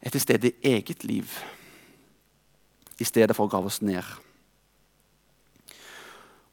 Er 0.02 0.10
til 0.10 0.20
stede 0.20 0.50
i 0.50 0.74
eget 0.76 1.04
liv 1.04 1.30
i 2.98 3.04
stedet 3.04 3.36
for 3.36 3.46
å 3.46 3.50
grave 3.50 3.68
oss 3.68 3.82
ned. 3.84 4.04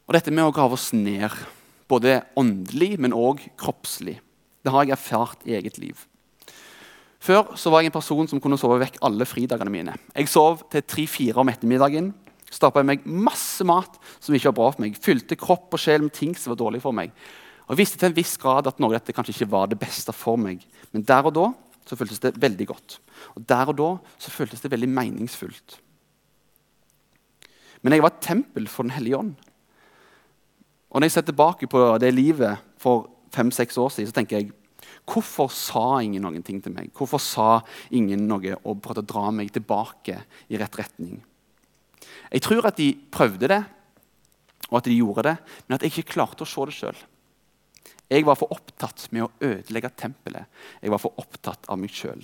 Og 0.04 0.16
dette 0.16 0.34
med 0.34 0.44
å 0.44 0.52
grave 0.56 0.76
oss 0.76 0.90
ned 0.94 1.32
både 1.94 2.22
åndelig, 2.40 2.98
men 3.02 3.16
òg 3.16 3.44
kroppslig. 3.60 4.18
Det 4.64 4.74
har 4.74 4.86
jeg 4.86 4.96
erfart 4.96 5.46
i 5.48 5.56
eget 5.58 5.80
liv. 5.82 6.06
Før 7.24 7.54
så 7.60 7.72
var 7.72 7.84
jeg 7.84 7.92
en 7.92 7.96
person 7.96 8.28
som 8.28 8.42
kunne 8.44 8.60
sove 8.60 8.82
vekk 8.82 9.00
alle 9.08 9.28
fridagene 9.28 9.72
mine. 9.72 9.96
Jeg 10.12 10.32
sov 10.32 10.66
til 10.74 10.84
tre-fire 10.84 11.40
om 11.40 11.52
ettermiddagen. 11.52 12.12
Stappa 12.52 12.84
i 12.84 12.88
meg 12.88 13.06
masse 13.08 13.64
mat 13.66 13.96
som 14.20 14.36
ikke 14.36 14.52
var 14.52 14.58
bra 14.58 14.68
for 14.74 14.84
meg. 14.84 14.98
Fylte 15.00 15.38
kropp 15.40 15.74
og 15.74 15.82
sjel 15.82 16.04
med 16.04 16.16
ting 16.16 16.36
som 16.38 16.52
var 16.52 16.60
dårlig 16.60 16.84
for 16.84 16.96
meg. 16.96 17.14
Og 17.72 17.80
visste 17.80 18.00
til 18.00 18.10
en 18.10 18.18
viss 18.18 18.36
grad 18.42 18.68
at 18.68 18.82
noe 18.82 18.92
av 18.92 19.00
dette 19.00 19.16
kanskje 19.16 19.38
ikke 19.38 19.54
var 19.54 19.72
det 19.72 19.80
beste 19.80 20.12
for 20.16 20.40
meg. 20.40 20.66
Men 20.92 21.06
der 21.08 21.30
og 21.30 21.36
da 21.38 21.48
så 21.88 21.98
føltes 22.00 22.22
det 22.24 22.36
veldig 22.44 22.68
godt. 22.70 23.00
Og 23.38 23.48
der 23.48 23.72
og 23.72 23.80
da 23.80 23.90
så 24.20 24.34
føltes 24.34 24.64
det 24.64 24.72
veldig 24.74 24.92
meningsfullt. 24.92 25.80
Men 27.84 27.96
jeg 27.96 28.04
var 28.04 28.14
et 28.14 28.24
tempel 28.24 28.68
for 28.72 28.88
Den 28.88 28.96
hellige 28.96 29.20
ånd. 29.20 29.34
Og 30.94 31.02
Når 31.02 31.10
jeg 31.10 31.16
ser 31.16 31.26
tilbake 31.26 31.68
på 31.68 31.84
det 31.98 32.14
livet 32.14 32.62
for 32.78 33.10
fem-seks 33.34 33.78
år 33.82 33.90
siden, 33.90 34.12
så 34.12 34.20
tenker 34.20 34.40
jeg 34.40 34.54
Hvorfor 35.10 35.50
sa 35.52 36.00
ingen 36.04 36.24
noen 36.24 36.44
ting 36.46 36.62
til 36.64 36.72
meg? 36.76 36.92
Hvorfor 36.96 37.20
sa 37.20 37.48
ingen 37.92 38.28
noe 38.28 38.54
og 38.62 38.82
prøvde 38.84 39.02
å 39.04 39.08
dra 39.08 39.32
meg 39.36 39.50
tilbake 39.52 40.22
i 40.48 40.60
rett 40.60 40.78
retning? 40.80 41.18
Jeg 42.32 42.44
tror 42.46 42.70
at 42.70 42.80
de 42.80 42.94
prøvde 43.12 43.50
det, 43.52 43.60
og 44.70 44.78
at 44.80 44.88
de 44.88 44.96
gjorde 44.96 45.26
det, 45.28 45.34
men 45.66 45.76
at 45.76 45.84
jeg 45.84 45.92
ikke 45.94 46.16
klarte 46.16 46.46
å 46.46 46.50
se 46.50 46.68
det 46.70 46.76
sjøl. 46.78 47.02
Jeg 48.14 48.28
var 48.28 48.38
for 48.40 48.54
opptatt 48.56 49.08
med 49.12 49.26
å 49.26 49.32
ødelegge 49.44 49.92
tempelet. 49.98 50.48
Jeg 50.84 50.94
var 50.94 51.02
for 51.02 51.20
opptatt 51.20 51.68
av 51.72 51.80
meg 51.82 51.92
sjøl. 51.94 52.24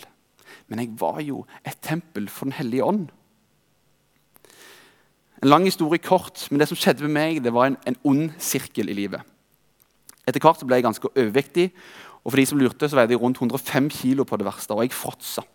Men 0.70 0.84
jeg 0.84 0.94
var 1.00 1.20
jo 1.26 1.44
et 1.64 1.80
tempel 1.86 2.30
for 2.32 2.50
Den 2.50 2.60
hellige 2.60 2.86
ånd. 2.86 3.08
En 5.40 5.50
lang 5.50 5.64
historie 5.64 6.02
kort, 6.04 6.42
men 6.52 6.60
det 6.60 6.68
som 6.68 6.78
skjedde 6.80 7.06
med 7.08 7.16
meg, 7.16 7.44
det 7.44 7.54
var 7.56 7.70
en, 7.70 7.78
en 7.88 7.98
ond 8.04 8.32
sirkel 8.44 8.92
i 8.92 8.96
livet. 8.98 9.24
Etter 10.28 10.44
hvert 10.44 10.66
ble 10.68 10.80
jeg 10.80 10.86
ganske 10.86 11.12
overvektig, 11.14 11.70
og 12.20 12.34
for 12.34 12.42
de 12.42 12.46
som 12.50 12.60
lurte, 12.60 12.90
så 12.90 13.00
veide 13.00 13.16
jeg 13.16 13.22
rundt 13.22 13.40
105 13.40 13.88
kg 13.96 14.26
på 14.28 14.38
det 14.38 14.48
verste. 14.48 14.76
Og 14.76 14.84
jeg 14.84 14.94
fråtsa. 14.94 15.46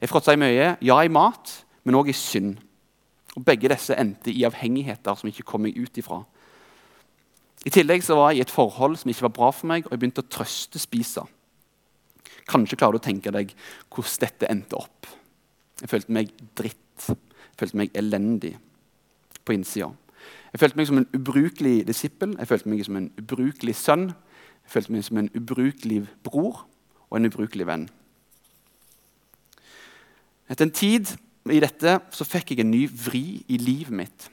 Jeg 0.00 0.08
fråtsa 0.08 0.32
i 0.32 0.40
mye, 0.40 0.70
ja 0.80 0.96
i 1.04 1.12
mat, 1.12 1.52
men 1.84 1.98
òg 1.98 2.08
i 2.08 2.16
synd. 2.16 2.56
Og 3.34 3.44
Begge 3.44 3.68
disse 3.68 3.96
endte 4.00 4.32
i 4.32 4.46
avhengigheter 4.48 5.20
som 5.20 5.28
ikke 5.28 5.44
kom 5.46 5.66
meg 5.66 5.76
ut 5.76 6.00
ifra. 6.00 6.22
I 7.68 7.72
tillegg 7.72 8.04
så 8.04 8.16
var 8.16 8.32
jeg 8.32 8.40
i 8.40 8.44
et 8.46 8.52
forhold 8.52 8.96
som 9.00 9.12
ikke 9.12 9.28
var 9.28 9.36
bra 9.36 9.52
for 9.52 9.68
meg, 9.68 9.84
og 9.84 9.92
jeg 9.92 10.00
begynte 10.00 10.24
å 10.24 10.32
trøste 10.32 10.80
spisa. 10.80 11.26
Kanskje 12.48 12.80
klarer 12.80 12.96
du 12.96 13.02
å 13.02 13.04
tenke 13.04 13.32
deg 13.32 13.52
hvordan 13.92 14.20
dette 14.24 14.50
endte 14.52 14.80
opp. 14.80 15.08
Jeg 15.80 15.92
følte 15.92 16.16
meg 16.16 16.32
dritt. 16.56 17.10
Jeg 17.12 17.60
følte 17.60 17.80
meg 17.84 17.96
elendig 17.96 18.56
på 19.44 19.56
innsida. 19.56 19.90
Jeg 20.52 20.62
følte 20.62 20.78
meg 20.78 20.88
som 20.88 21.00
en 21.00 21.08
ubrukelig 21.16 21.74
disippel, 21.88 22.36
jeg 22.38 22.48
følte 22.48 22.70
meg 22.70 22.84
som 22.86 22.96
en 23.00 23.10
ubrukelig 23.18 23.74
sønn. 23.76 24.06
Jeg 24.64 24.72
følte 24.76 24.94
meg 24.94 25.04
som 25.04 25.18
en 25.20 25.30
ubrukelig 25.34 26.04
bror 26.24 26.64
og 27.10 27.18
en 27.18 27.28
ubrukelig 27.28 27.66
venn. 27.68 27.88
Etter 30.48 30.66
en 30.68 30.74
tid 30.74 31.10
i 31.50 31.60
dette 31.60 31.98
så 32.14 32.26
fikk 32.28 32.52
jeg 32.52 32.64
en 32.64 32.72
ny 32.72 32.86
vri 32.88 33.42
i 33.48 33.58
livet 33.60 33.92
mitt. 33.92 34.28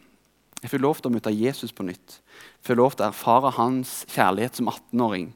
Jeg 0.61 0.69
fikk 0.69 0.83
lov 0.83 1.01
til 1.01 1.09
å 1.09 1.15
møte 1.15 1.33
Jesus 1.33 1.73
på 1.73 1.83
nytt. 1.87 2.19
Jeg 2.61 2.69
fikk 2.69 2.77
lov 2.77 2.93
til 2.93 3.07
å 3.07 3.09
erfare 3.09 3.53
hans 3.57 4.01
kjærlighet 4.13 4.59
som 4.59 4.69
18-åring. 4.69 5.31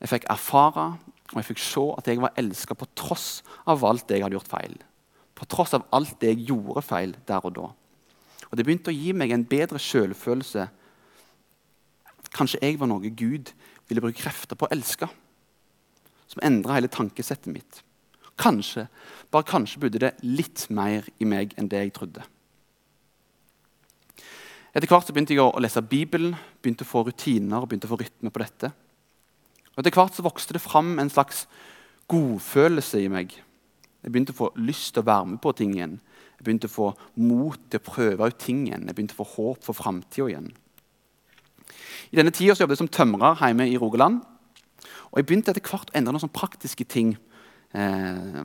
Jeg 0.00 0.10
fikk 0.14 0.30
erfare 0.32 0.86
og 1.32 1.38
jeg 1.40 1.48
fikk 1.50 1.62
se 1.64 1.84
at 1.98 2.08
jeg 2.08 2.20
var 2.22 2.34
elska 2.40 2.76
på 2.76 2.88
tross 2.98 3.42
av 3.68 3.84
alt 3.88 4.08
det 4.08 4.18
jeg 4.18 4.26
hadde 4.26 4.36
gjort 4.38 4.50
feil. 4.52 4.74
På 5.36 5.48
tross 5.48 5.76
av 5.76 5.84
alt 5.96 6.16
det 6.20 6.32
jeg 6.32 6.48
gjorde 6.50 6.84
feil 6.84 7.14
der 7.28 7.44
og 7.44 7.54
da. 7.56 7.68
Og 8.52 8.58
Det 8.58 8.66
begynte 8.68 8.92
å 8.92 8.94
gi 8.94 9.14
meg 9.16 9.32
en 9.32 9.46
bedre 9.48 9.80
selvfølelse. 9.80 10.66
Kanskje 12.36 12.60
jeg 12.60 12.76
var 12.80 12.90
noe 12.90 13.08
Gud 13.08 13.54
ville 13.88 14.04
bruke 14.04 14.20
krefter 14.20 14.58
på 14.60 14.68
å 14.68 14.74
elske. 14.74 15.08
Som 16.28 16.44
endra 16.44 16.76
hele 16.76 16.92
tankesettet 16.92 17.48
mitt. 17.52 17.80
Kanskje, 18.40 18.86
bare 19.32 19.48
kanskje 19.48 19.80
bodde 19.80 20.00
det 20.04 20.12
litt 20.24 20.66
mer 20.72 21.08
i 21.20 21.28
meg 21.28 21.56
enn 21.56 21.68
det 21.72 21.80
jeg 21.80 21.96
trodde. 21.96 22.24
Etter 24.72 24.88
hvert 24.88 25.08
så 25.08 25.12
begynte 25.12 25.36
jeg 25.36 25.44
å 25.44 25.60
lese 25.60 25.82
Bibelen, 25.84 26.36
begynte 26.64 26.84
å 26.86 26.88
få 26.88 27.02
rutiner 27.04 27.60
og 27.60 27.68
begynte 27.68 27.88
å 27.88 27.92
få 27.92 28.00
rytme 28.00 28.32
på 28.32 28.40
dette. 28.40 28.72
Og 29.72 29.80
Etter 29.82 29.96
hvert 29.96 30.16
så 30.16 30.24
vokste 30.24 30.56
det 30.56 30.64
fram 30.64 30.94
en 31.00 31.12
slags 31.12 31.44
godfølelse 32.12 33.00
i 33.00 33.10
meg. 33.12 33.34
Jeg 34.02 34.12
begynte 34.12 34.32
å 34.36 34.40
få 34.40 34.48
lyst 34.60 34.94
til 34.94 35.04
å 35.04 35.08
være 35.08 35.28
med 35.34 35.42
på 35.44 35.52
ting 35.56 35.76
igjen. 35.76 35.98
Jeg 36.42 36.48
begynte 36.48 36.66
å 36.66 36.74
få 36.74 36.88
mot 37.22 37.58
til 37.70 37.78
å 37.78 37.86
prøve 37.86 38.26
ut 38.26 38.38
ting 38.42 38.64
igjen. 38.66 38.88
Jeg 38.88 38.96
begynte 38.98 39.14
å 39.14 39.22
få 39.22 39.28
håp 39.36 39.62
for 39.62 39.78
framtida 39.78 40.26
igjen. 40.26 40.48
I 42.10 42.18
denne 42.18 42.32
tida 42.34 42.56
jobbet 42.58 42.74
jeg 42.74 42.80
som 42.80 42.90
tømrer 42.90 43.38
hjemme 43.38 43.68
i 43.70 43.76
Rogaland. 43.78 44.24
Og 45.12 45.20
jeg 45.20 45.28
begynte 45.28 45.54
etter 45.54 45.62
hvert 45.62 45.92
å 45.92 45.96
endre 46.00 46.16
noen 46.16 46.32
praktiske 46.34 46.82
ting 46.90 47.12
eh, 47.78 48.42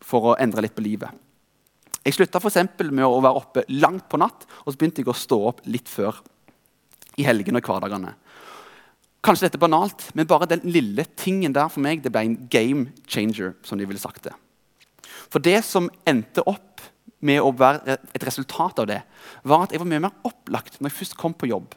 for 0.00 0.30
å 0.30 0.38
endre 0.40 0.64
litt 0.64 0.72
på 0.72 0.86
livet. 0.86 1.12
Jeg 2.00 2.16
slutta 2.16 2.40
med 2.40 3.04
å 3.04 3.20
være 3.20 3.36
oppe 3.36 3.66
langt 3.76 4.08
på 4.08 4.16
natt, 4.16 4.48
og 4.64 4.72
så 4.72 4.80
begynte 4.80 5.04
jeg 5.04 5.12
å 5.12 5.20
stå 5.20 5.38
opp 5.50 5.60
litt 5.68 5.88
før. 5.88 6.16
i 7.18 7.24
helgene 7.26 7.58
og 7.58 7.66
hverdagene. 7.66 8.14
Kanskje 9.20 9.48
dette 9.48 9.58
er 9.58 9.66
banalt, 9.66 10.04
men 10.14 10.26
bare 10.30 10.46
den 10.46 10.60
lille 10.64 11.04
tingen 11.18 11.52
der 11.52 11.68
for 11.68 11.82
meg 11.82 12.00
det 12.00 12.12
ble 12.14 12.22
en 12.22 12.48
game 12.48 12.92
changer. 13.06 13.54
som 13.62 13.76
de 13.76 13.84
ville 13.84 13.98
sagt 13.98 14.22
det. 14.24 14.32
For 15.28 15.38
det 15.40 15.64
som 15.64 15.90
endte 16.06 16.46
opp 16.46 16.77
med 17.20 17.42
å 17.42 17.52
være 17.54 17.98
et 18.14 18.24
resultat 18.24 18.78
av 18.82 18.88
det, 18.90 19.02
var 19.42 19.64
at 19.64 19.74
jeg 19.74 19.82
var 19.82 19.90
mye 19.90 20.04
mer 20.06 20.26
opplagt 20.28 20.78
når 20.78 20.90
jeg 20.90 20.98
først 21.00 21.18
kom 21.18 21.34
på 21.34 21.50
jobb. 21.50 21.74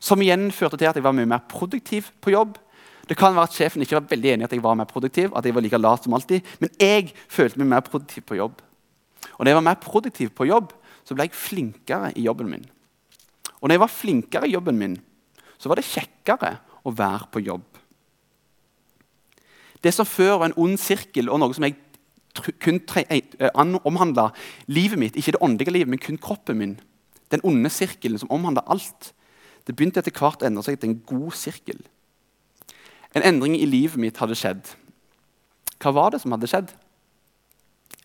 Som 0.00 0.22
igjen 0.24 0.50
førte 0.54 0.78
til 0.80 0.88
at 0.88 0.98
jeg 0.98 1.04
var 1.04 1.16
mye 1.16 1.28
mer 1.28 1.42
produktiv 1.50 2.10
på 2.22 2.32
jobb. 2.34 2.56
Det 3.08 3.18
kan 3.18 3.34
være 3.34 3.50
at 3.50 3.56
Sjefen 3.56 3.82
ikke 3.84 3.98
var 3.98 4.10
veldig 4.10 4.34
enig 4.34 4.46
i 4.46 4.48
at 4.48 4.54
jeg 4.54 4.64
var 4.64 4.78
mer 4.78 4.88
produktiv, 4.88 5.32
at 5.36 5.44
jeg 5.44 5.56
var 5.56 5.64
like 5.64 5.80
lat 5.80 6.06
som 6.06 6.14
alltid, 6.16 6.46
men 6.62 6.70
jeg 6.80 7.10
følte 7.28 7.60
meg 7.60 7.72
mer 7.74 7.84
produktiv 7.86 8.24
på 8.28 8.38
jobb. 8.38 8.62
Og 9.36 9.42
når 9.42 9.52
jeg 9.52 9.58
var 9.58 9.68
mer 9.68 9.80
produktiv 9.82 10.32
på 10.38 10.46
jobb, 10.48 10.72
så 11.02 11.16
ble 11.16 11.26
jeg 11.26 11.36
flinkere 11.36 12.12
i 12.16 12.24
jobben 12.28 12.50
min. 12.50 12.64
Og 13.60 13.68
når 13.68 13.76
jeg 13.76 13.82
var 13.82 13.94
flinkere 13.94 14.48
i 14.48 14.54
jobben 14.54 14.78
min, 14.78 14.96
så 15.58 15.70
var 15.70 15.78
det 15.78 15.86
kjekkere 15.86 16.56
å 16.86 16.94
være 16.94 17.28
på 17.34 17.42
jobb. 17.42 17.66
Det 19.82 19.90
som 19.94 20.06
før 20.06 20.38
var 20.38 20.50
en 20.50 20.60
ond 20.62 20.78
sirkel 20.78 21.30
og 21.30 21.40
noe 21.42 21.54
som 21.54 21.66
jeg 21.66 21.76
kun 22.60 22.80
eh, 22.98 23.50
omhandla 23.84 24.30
livet 24.66 24.98
mitt, 24.98 25.16
ikke 25.16 25.34
det 25.36 25.42
åndelige 25.42 25.72
livet, 25.72 25.88
men 25.88 26.02
kun 26.02 26.18
kroppen 26.18 26.58
min, 26.58 26.76
den 27.30 27.40
onde 27.44 27.70
sirkelen 27.70 28.18
som 28.18 28.30
omhandla 28.30 28.64
alt, 28.66 29.12
det 29.66 29.76
begynte 29.76 30.02
etter 30.02 30.14
hvert 30.14 30.42
å 30.42 30.48
endre 30.48 30.64
seg 30.66 30.80
til 30.80 30.90
en 30.90 31.02
god 31.06 31.36
sirkel. 31.38 31.78
En 33.14 33.22
endring 33.22 33.54
i 33.58 33.68
livet 33.68 34.00
mitt 34.00 34.18
hadde 34.18 34.36
skjedd. 34.38 34.72
Hva 35.82 35.92
var 35.94 36.14
det 36.14 36.22
som 36.22 36.32
hadde 36.34 36.50
skjedd? 36.50 36.72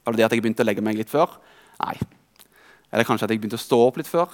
Var 0.03 0.13
det 0.13 0.21
det 0.21 0.27
at 0.27 0.35
jeg 0.35 0.43
begynte 0.43 0.63
å 0.63 0.67
legge 0.67 0.83
meg 0.85 0.99
litt 0.99 1.11
før? 1.11 1.39
Nei. 1.81 1.95
Eller 2.91 3.07
kanskje 3.07 3.27
at 3.27 3.33
jeg 3.33 3.41
begynte 3.41 3.59
å 3.59 3.63
stå 3.63 3.79
opp 3.87 3.99
litt 3.99 4.09
før? 4.09 4.31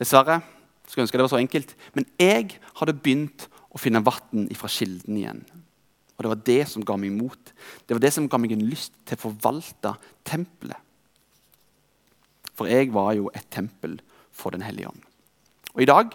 Dessverre. 0.00 0.40
Skulle 0.88 1.04
ønske 1.04 1.18
det 1.20 1.26
var 1.26 1.32
så 1.34 1.40
enkelt. 1.40 1.74
Men 1.96 2.06
jeg 2.20 2.56
hadde 2.80 2.96
begynt 2.96 3.48
å 3.68 3.80
finne 3.80 4.00
vann 4.04 4.48
fra 4.56 4.70
kilden 4.72 5.18
igjen. 5.20 5.42
Og 6.18 6.24
det 6.24 6.30
var 6.32 6.44
det 6.48 6.62
som 6.66 6.82
ga 6.82 6.96
meg 6.98 7.14
mot. 7.14 7.52
Det 7.86 7.94
var 7.94 8.02
det 8.02 8.10
som 8.12 8.26
ga 8.26 8.40
meg 8.42 8.52
en 8.52 8.66
lyst 8.66 8.96
til 9.06 9.14
å 9.14 9.28
forvalte 9.28 9.94
tempelet. 10.26 10.78
For 12.58 12.66
jeg 12.66 12.90
var 12.90 13.12
jo 13.14 13.30
et 13.38 13.46
tempel 13.54 14.00
for 14.34 14.50
Den 14.50 14.62
hellige 14.66 14.90
ånd. 14.90 15.02
Og 15.74 15.82
i 15.82 15.86
dag 15.86 16.10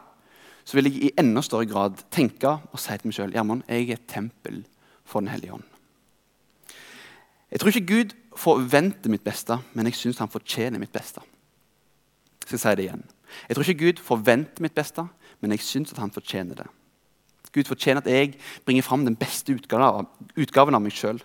så 0.63 0.75
vil 0.75 0.89
jeg 0.89 0.99
i 1.03 1.13
enda 1.19 1.41
større 1.43 1.67
grad 1.67 2.03
tenke 2.11 2.51
og 2.71 2.79
si 2.79 2.95
til 2.95 3.09
meg 3.09 3.15
sjøl 3.15 3.35
Gjermund, 3.35 3.63
jeg 3.67 3.89
er 3.89 3.97
et 3.97 4.09
tempel 4.11 4.61
for 5.07 5.23
Den 5.23 5.31
hellige 5.31 5.55
ånd. 5.55 5.63
Jeg 7.51 7.61
tror 7.61 7.71
ikke 7.71 7.93
Gud 7.93 8.13
forventer 8.35 9.11
mitt 9.13 9.23
beste, 9.23 9.59
men 9.73 9.87
jeg 9.87 9.95
syns 9.99 10.19
han 10.19 10.31
fortjener 10.31 10.81
mitt 10.81 10.91
beste. 10.91 11.21
Så 12.43 12.57
jeg 12.57 12.63
sier 12.63 12.79
det 12.79 12.87
igjen. 12.87 13.03
Jeg 13.47 13.55
tror 13.55 13.67
ikke 13.67 13.85
Gud 13.85 13.99
forventer 14.03 14.65
mitt 14.65 14.75
beste, 14.75 15.05
men 15.39 15.53
jeg 15.53 15.63
syns 15.63 15.93
han 15.95 16.11
fortjener 16.11 16.63
det. 16.63 16.67
Gud 17.53 17.69
fortjener 17.69 18.01
at 18.01 18.09
jeg 18.09 18.33
bringer 18.65 18.85
fram 18.85 19.05
den 19.05 19.17
beste 19.19 19.53
utgaven, 19.53 20.75
av 20.75 20.81
meg 20.81 20.95
sjøl. 20.95 21.21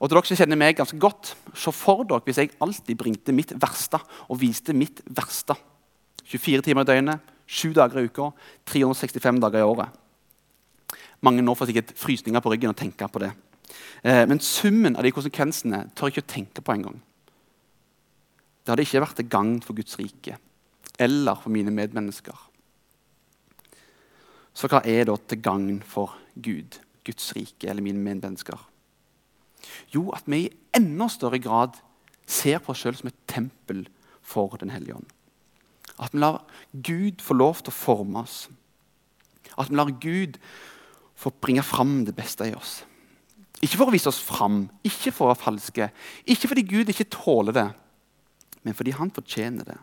Og 0.00 0.08
til 0.08 0.16
dere 0.16 0.28
som 0.30 0.38
kjenner 0.40 0.60
meg 0.60 0.78
ganske 0.78 0.98
godt, 1.00 1.34
Se 1.52 1.72
for 1.74 2.06
dere 2.08 2.24
hvis 2.24 2.38
jeg 2.40 2.54
alltid 2.62 2.96
bringte 2.96 3.34
mitt 3.36 3.52
verste 3.60 4.00
og 4.28 4.40
viste 4.40 4.72
mitt 4.72 5.02
verste. 5.04 5.56
24 6.24 6.62
timer 6.64 6.86
i 6.86 6.88
døgnet, 6.88 7.20
7 7.50 7.74
dager 7.74 8.00
i 8.00 8.06
uka, 8.06 8.30
365 8.70 9.40
dager 9.42 9.60
i 9.60 9.66
året. 9.66 9.98
Mange 11.20 11.42
nå 11.44 11.52
får 11.58 11.68
sikkert 11.68 11.92
frysninger 11.98 12.40
på 12.40 12.52
ryggen 12.54 12.72
og 12.72 12.78
tenker 12.78 13.10
på 13.12 13.20
det. 13.20 13.32
Eh, 14.02 14.24
men 14.30 14.40
summen 14.40 14.96
av 14.96 15.04
de 15.04 15.12
konsekvensene 15.12 15.88
tør 15.92 16.08
jeg 16.08 16.16
ikke 16.16 16.26
å 16.28 16.34
tenke 16.34 16.64
på 16.64 16.76
engang. 16.76 17.00
Det 18.62 18.72
hadde 18.72 18.86
ikke 18.86 19.02
vært 19.04 19.18
til 19.20 19.28
gagn 19.32 19.58
for 19.64 19.76
Guds 19.76 19.98
rike 20.00 20.38
eller 21.00 21.38
for 21.40 21.52
mine 21.52 21.72
medmennesker. 21.72 22.36
Så 24.54 24.68
hva 24.70 24.82
er 24.84 25.06
da 25.08 25.16
til 25.16 25.42
gagn 25.42 25.78
for 25.86 26.16
Gud, 26.34 26.80
Guds 27.06 27.30
rike 27.36 27.68
eller 27.70 27.84
mine 27.84 28.02
medmennesker? 28.02 28.58
Jo, 29.94 30.08
at 30.16 30.26
vi 30.30 30.46
i 30.46 30.52
enda 30.76 31.08
større 31.12 31.40
grad 31.42 31.78
ser 32.30 32.60
på 32.62 32.72
oss 32.72 32.82
sjøl 32.82 32.96
som 32.98 33.10
et 33.10 33.22
tempel 33.30 33.86
for 34.22 34.56
Den 34.60 34.70
hellige 34.70 34.94
ånd. 34.94 35.08
At 36.00 36.14
vi 36.14 36.22
lar 36.22 36.44
Gud 36.72 37.20
få 37.20 37.34
lov 37.34 37.60
til 37.60 37.72
å 37.72 37.76
forme 37.76 38.22
oss. 38.22 38.44
At 39.58 39.70
vi 39.70 39.76
lar 39.76 39.90
Gud 40.00 40.38
få 41.18 41.32
bringe 41.42 41.64
fram 41.66 42.04
det 42.06 42.14
beste 42.16 42.46
i 42.48 42.54
oss. 42.56 42.80
Ikke 43.60 43.76
for 43.76 43.90
å 43.90 43.92
vise 43.92 44.08
oss 44.08 44.20
fram, 44.24 44.62
ikke 44.86 45.12
for 45.12 45.26
å 45.26 45.32
være 45.34 45.42
falske, 45.42 45.90
ikke 46.24 46.48
fordi 46.48 46.64
Gud 46.64 46.92
ikke 46.92 47.10
tåler 47.12 47.56
det, 47.56 47.66
men 48.64 48.76
fordi 48.76 48.94
han 48.96 49.12
fortjener 49.12 49.68
det. 49.68 49.76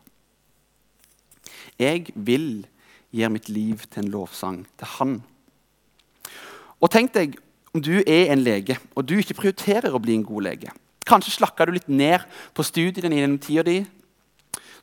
Jeg 1.78 2.16
vil 2.16 2.66
gi 3.12 3.28
mitt 3.32 3.50
liv 3.50 3.84
til 3.88 4.04
en 4.04 4.12
lovsang 4.14 4.64
til 4.78 4.94
han. 4.98 5.18
Og 6.78 6.92
tenk 6.94 7.14
deg 7.16 7.38
om 7.74 7.84
du 7.84 8.00
er 8.02 8.32
en 8.34 8.44
lege 8.44 8.78
og 8.96 9.06
du 9.08 9.18
ikke 9.20 9.38
prioriterer 9.42 9.94
å 9.94 10.02
bli 10.02 10.18
en 10.18 10.26
god 10.28 10.48
lege. 10.50 10.74
Kanskje 11.08 11.38
slakka 11.38 11.68
du 11.68 11.76
litt 11.76 11.88
ned 11.88 12.26
på 12.56 12.66
studiene 12.68 13.16
gjennom 13.16 13.40
tida 13.42 13.64
di, 13.64 13.78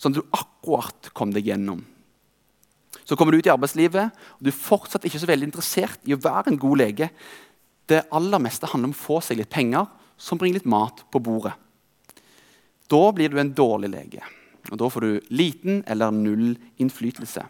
sånn 0.01 0.15
at 0.15 0.21
du 0.21 0.37
akkurat 0.37 1.11
kom 1.17 1.35
deg 1.35 1.51
gjennom. 1.51 1.83
Så 3.05 3.19
kommer 3.21 3.35
du 3.35 3.43
ut 3.43 3.49
i 3.49 3.53
arbeidslivet, 3.53 4.15
og 4.39 4.41
du 4.41 4.49
er 4.49 4.57
fortsatt 4.57 5.05
ikke 5.05 5.21
så 5.21 5.29
veldig 5.29 5.51
interessert 5.51 6.07
i 6.09 6.15
å 6.17 6.23
være 6.25 6.53
en 6.53 6.61
god 6.61 6.81
lege, 6.81 7.11
det 7.93 8.07
aller 8.17 8.41
meste 8.41 8.71
handler 8.71 8.91
om 8.91 8.97
å 8.97 9.03
få 9.03 9.19
seg 9.21 9.43
litt 9.43 9.53
penger 9.53 9.91
som 10.17 10.41
bringer 10.41 10.63
litt 10.63 10.71
mat 10.71 11.03
på 11.13 11.21
bordet. 11.21 11.53
Da 12.89 13.03
blir 13.13 13.33
du 13.33 13.37
en 13.41 13.53
dårlig 13.53 13.91
lege, 13.93 14.25
og 14.71 14.81
da 14.81 14.89
får 14.89 15.05
du 15.05 15.35
liten 15.37 15.83
eller 15.91 16.15
null 16.17 16.55
innflytelse. 16.81 17.45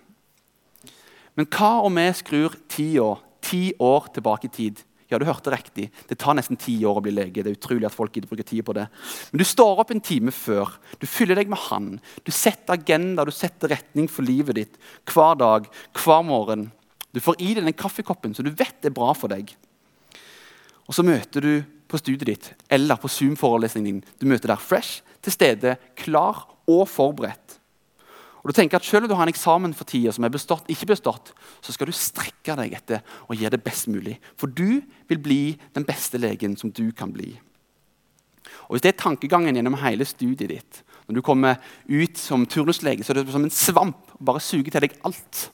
Men 1.35 1.49
hva 1.51 1.77
om 1.85 1.97
vi 1.99 2.09
skrur 2.14 2.55
tida 2.70 3.14
ti 3.44 3.62
år 3.83 4.11
tilbake 4.14 4.49
i 4.49 4.55
tid? 4.55 4.83
Ja, 5.11 5.18
du 5.20 5.27
hørte 5.29 5.53
riktig. 5.53 5.90
Det 6.09 6.16
tar 6.18 6.35
nesten 6.35 6.59
ti 6.59 6.79
år 6.87 6.99
å 6.99 7.03
bli 7.05 7.12
lege. 7.12 7.42
Det 7.44 7.53
er 7.53 7.59
utrolig 7.59 7.87
at 7.87 7.94
folk 7.94 8.14
gidder 8.14 8.31
bruke 8.31 8.47
tid 8.47 8.64
på 8.66 8.75
det. 8.77 8.87
Men 9.31 9.42
du 9.42 9.44
står 9.47 9.83
opp 9.83 9.92
en 9.92 10.03
time 10.03 10.33
før. 10.35 10.73
Du 10.99 11.07
fyller 11.07 11.38
deg 11.38 11.51
med 11.53 11.61
Han. 11.68 11.90
Du 12.25 12.33
setter 12.35 12.79
agenda, 12.79 13.27
du 13.27 13.35
setter 13.35 13.75
retning 13.75 14.09
for 14.11 14.27
livet 14.27 14.59
ditt 14.59 14.81
hver 15.12 15.37
dag, 15.38 15.68
hver 16.01 16.25
morgen. 16.27 16.70
Du 17.14 17.20
får 17.23 17.38
i 17.38 17.53
deg 17.55 17.68
den 17.68 17.77
kaffekoppen 17.79 18.35
som 18.35 18.47
du 18.47 18.51
vet 18.57 18.88
er 18.88 18.94
bra 18.97 19.12
for 19.14 19.31
deg. 19.31 19.53
Og 20.88 20.97
så 20.97 21.05
møter 21.07 21.44
du 21.44 21.53
på 21.88 22.01
studiet 22.01 22.27
ditt 22.31 22.51
eller 22.73 22.99
på 22.99 23.11
Zoom-forelesningen 23.12 24.01
din. 24.01 24.03
Du 24.18 24.27
møter 24.27 24.51
der 24.51 24.61
fresh, 24.62 25.05
til 25.25 25.33
stede, 25.33 25.77
klar 26.01 26.42
og 26.66 26.88
forberedt. 26.90 27.61
Og 28.45 28.53
du 28.53 28.59
tenker 28.59 28.77
at 28.77 28.85
Selv 28.85 29.07
om 29.07 29.09
du 29.09 29.17
har 29.17 29.25
en 29.25 29.33
eksamen 29.33 29.73
for 29.75 29.89
tida 29.89 30.13
som 30.13 30.25
er 30.25 30.33
bestått, 30.33 30.69
ikke 30.69 30.91
bestått, 30.93 31.33
så 31.65 31.73
skal 31.73 31.89
du 31.89 31.97
strekke 31.97 32.57
deg 32.61 32.77
etter 32.77 33.01
og 33.25 33.41
gjøre 33.41 33.57
det 33.57 33.65
best 33.65 33.89
mulig. 33.89 34.19
For 34.37 34.47
du 34.47 34.85
vil 35.09 35.19
bli 35.25 35.57
den 35.73 35.87
beste 35.89 36.21
legen 36.21 36.57
som 36.61 36.71
du 36.71 36.93
kan 36.93 37.13
bli. 37.13 37.33
Og 38.69 38.77
Hvis 38.77 38.85
det 38.85 38.93
er 38.93 39.01
tankegangen 39.01 39.57
gjennom 39.57 39.81
hele 39.81 40.05
studiet 40.05 40.53
ditt, 40.53 40.83
når 41.09 41.19
du 41.19 41.23
kommer 41.25 41.57
ut 41.89 42.21
som 42.21 42.47
turnuslege, 42.47 43.05
så 43.05 43.13
er 43.13 43.23
det 43.23 43.33
som 43.33 43.45
en 43.45 43.53
svamp 43.53 44.13
bare 44.21 44.41
suger 44.41 44.71
til 44.73 44.85
deg 44.85 44.97
alt. 45.05 45.49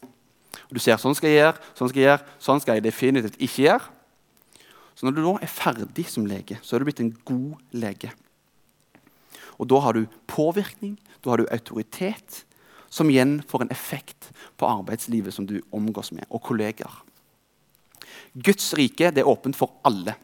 Og 0.66 0.74
Du 0.74 0.82
ser 0.82 0.98
sånn 0.98 1.14
skal 1.14 1.30
jeg 1.30 1.42
gjøre, 1.42 1.62
sånn 1.78 1.90
skal 1.90 2.02
jeg 2.02 2.10
gjøre, 2.10 2.26
sånn 2.38 2.60
skal 2.62 2.78
jeg 2.78 2.86
definitivt 2.86 3.38
ikke 3.38 3.64
gjøre. 3.68 3.96
Så 4.94 5.06
når 5.06 5.14
du 5.16 5.22
da 5.24 5.38
er 5.40 5.50
ferdig 5.50 6.06
som 6.10 6.26
lege, 6.26 6.58
så 6.62 6.74
er 6.74 6.82
du 6.82 6.90
blitt 6.90 7.02
en 7.02 7.14
god 7.24 7.58
lege. 7.72 8.10
Og 9.58 9.68
da 9.70 9.80
har 9.80 9.96
du 9.96 10.06
påvirkning, 10.30 10.98
da 11.22 11.32
har 11.32 11.40
du 11.40 11.50
autoritet, 11.50 12.44
som 12.90 13.10
igjen 13.10 13.38
får 13.48 13.64
en 13.64 13.72
effekt 13.72 14.32
på 14.58 14.68
arbeidslivet 14.68 15.34
som 15.34 15.46
du 15.46 15.60
omgås 15.70 16.10
med, 16.12 16.26
og 16.28 16.42
kolleger. 16.42 16.90
Guds 18.34 18.72
rike 18.78 19.12
det 19.14 19.22
er 19.22 19.30
åpent 19.30 19.58
for 19.58 19.78
alle. 19.86 20.16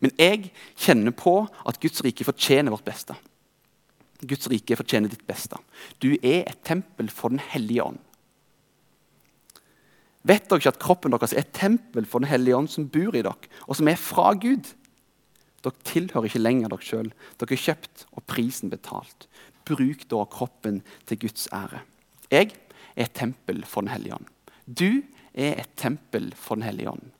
Men 0.00 0.12
jeg 0.20 0.50
kjenner 0.78 1.14
på 1.16 1.34
at 1.66 1.80
Guds 1.80 2.02
rike 2.04 2.26
fortjener 2.28 2.72
vårt 2.72 2.86
beste. 2.86 3.16
Guds 4.20 4.48
rike 4.52 4.76
fortjener 4.76 5.08
ditt 5.12 5.24
beste. 5.28 5.56
Du 6.00 6.12
er 6.20 6.44
et 6.44 6.60
tempel 6.66 7.08
for 7.12 7.32
Den 7.32 7.40
hellige 7.40 7.84
ånd. 7.84 8.00
Vet 10.28 10.50
dere 10.50 10.60
ikke 10.60 10.74
at 10.74 10.82
kroppen 10.82 11.14
deres 11.14 11.32
er 11.32 11.46
et 11.46 11.54
tempel 11.56 12.04
for 12.04 12.20
Den 12.20 12.28
hellige 12.28 12.58
ånd 12.58 12.68
som 12.68 12.90
bor 12.92 13.16
i 13.16 13.24
dere, 13.24 13.48
og 13.66 13.78
som 13.78 13.88
er 13.88 13.96
fra 13.96 14.34
Gud? 14.36 14.74
Dere 15.64 15.86
tilhører 15.88 16.28
ikke 16.28 16.42
lenger 16.42 16.72
dere 16.72 16.84
sjøl. 16.84 17.08
Dere 17.40 17.56
er 17.56 17.64
kjøpt 17.64 18.04
og 18.12 18.26
prisen 18.28 18.72
betalt. 18.72 19.28
Bruk 19.68 20.04
da 20.12 20.24
kroppen 20.28 20.82
til 21.08 21.20
Guds 21.24 21.48
ære. 21.56 21.80
Jeg 22.30 22.52
er 22.94 23.08
et 23.08 23.14
tempel 23.14 23.64
for 23.66 23.82
Den 23.82 23.90
hellige 23.90 24.14
ånd. 24.14 24.28
Du 24.66 25.02
er 25.34 25.58
et 25.64 25.72
tempel 25.76 26.30
for 26.38 26.54
Den 26.54 26.68
hellige 26.68 26.90
ånd. 26.92 27.10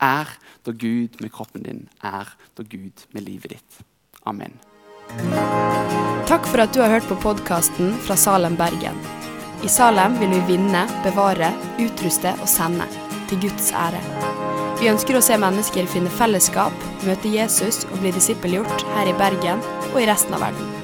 Er 0.00 0.30
da 0.64 0.70
Gud 0.70 1.18
med 1.20 1.32
kroppen 1.32 1.64
din, 1.66 1.88
er 2.02 2.30
da 2.54 2.62
Gud 2.62 3.06
med 3.12 3.26
livet 3.26 3.56
ditt. 3.56 3.80
Amen. 4.26 4.54
Takk 6.28 6.46
for 6.46 6.62
at 6.62 6.74
du 6.74 6.80
har 6.82 6.94
hørt 6.94 7.08
på 7.08 7.18
podkasten 7.22 7.94
fra 8.06 8.16
Salem, 8.16 8.56
Bergen. 8.56 8.98
I 9.64 9.68
Salem 9.68 10.18
vil 10.20 10.30
vi 10.36 10.54
vinne, 10.54 10.84
bevare, 11.04 11.50
utruste 11.80 12.34
og 12.40 12.48
sende. 12.48 12.86
Til 13.28 13.40
Guds 13.46 13.72
ære. 13.72 14.00
Vi 14.78 14.90
ønsker 14.92 15.16
å 15.16 15.24
se 15.24 15.38
mennesker 15.40 15.88
finne 15.88 16.12
fellesskap, 16.12 16.88
møte 17.08 17.32
Jesus 17.32 17.84
og 17.90 17.98
bli 18.02 18.14
disippelgjort 18.14 18.86
her 18.94 19.10
i 19.10 19.18
Bergen 19.18 19.62
og 19.94 20.02
i 20.02 20.08
resten 20.10 20.36
av 20.36 20.44
verden. 20.46 20.83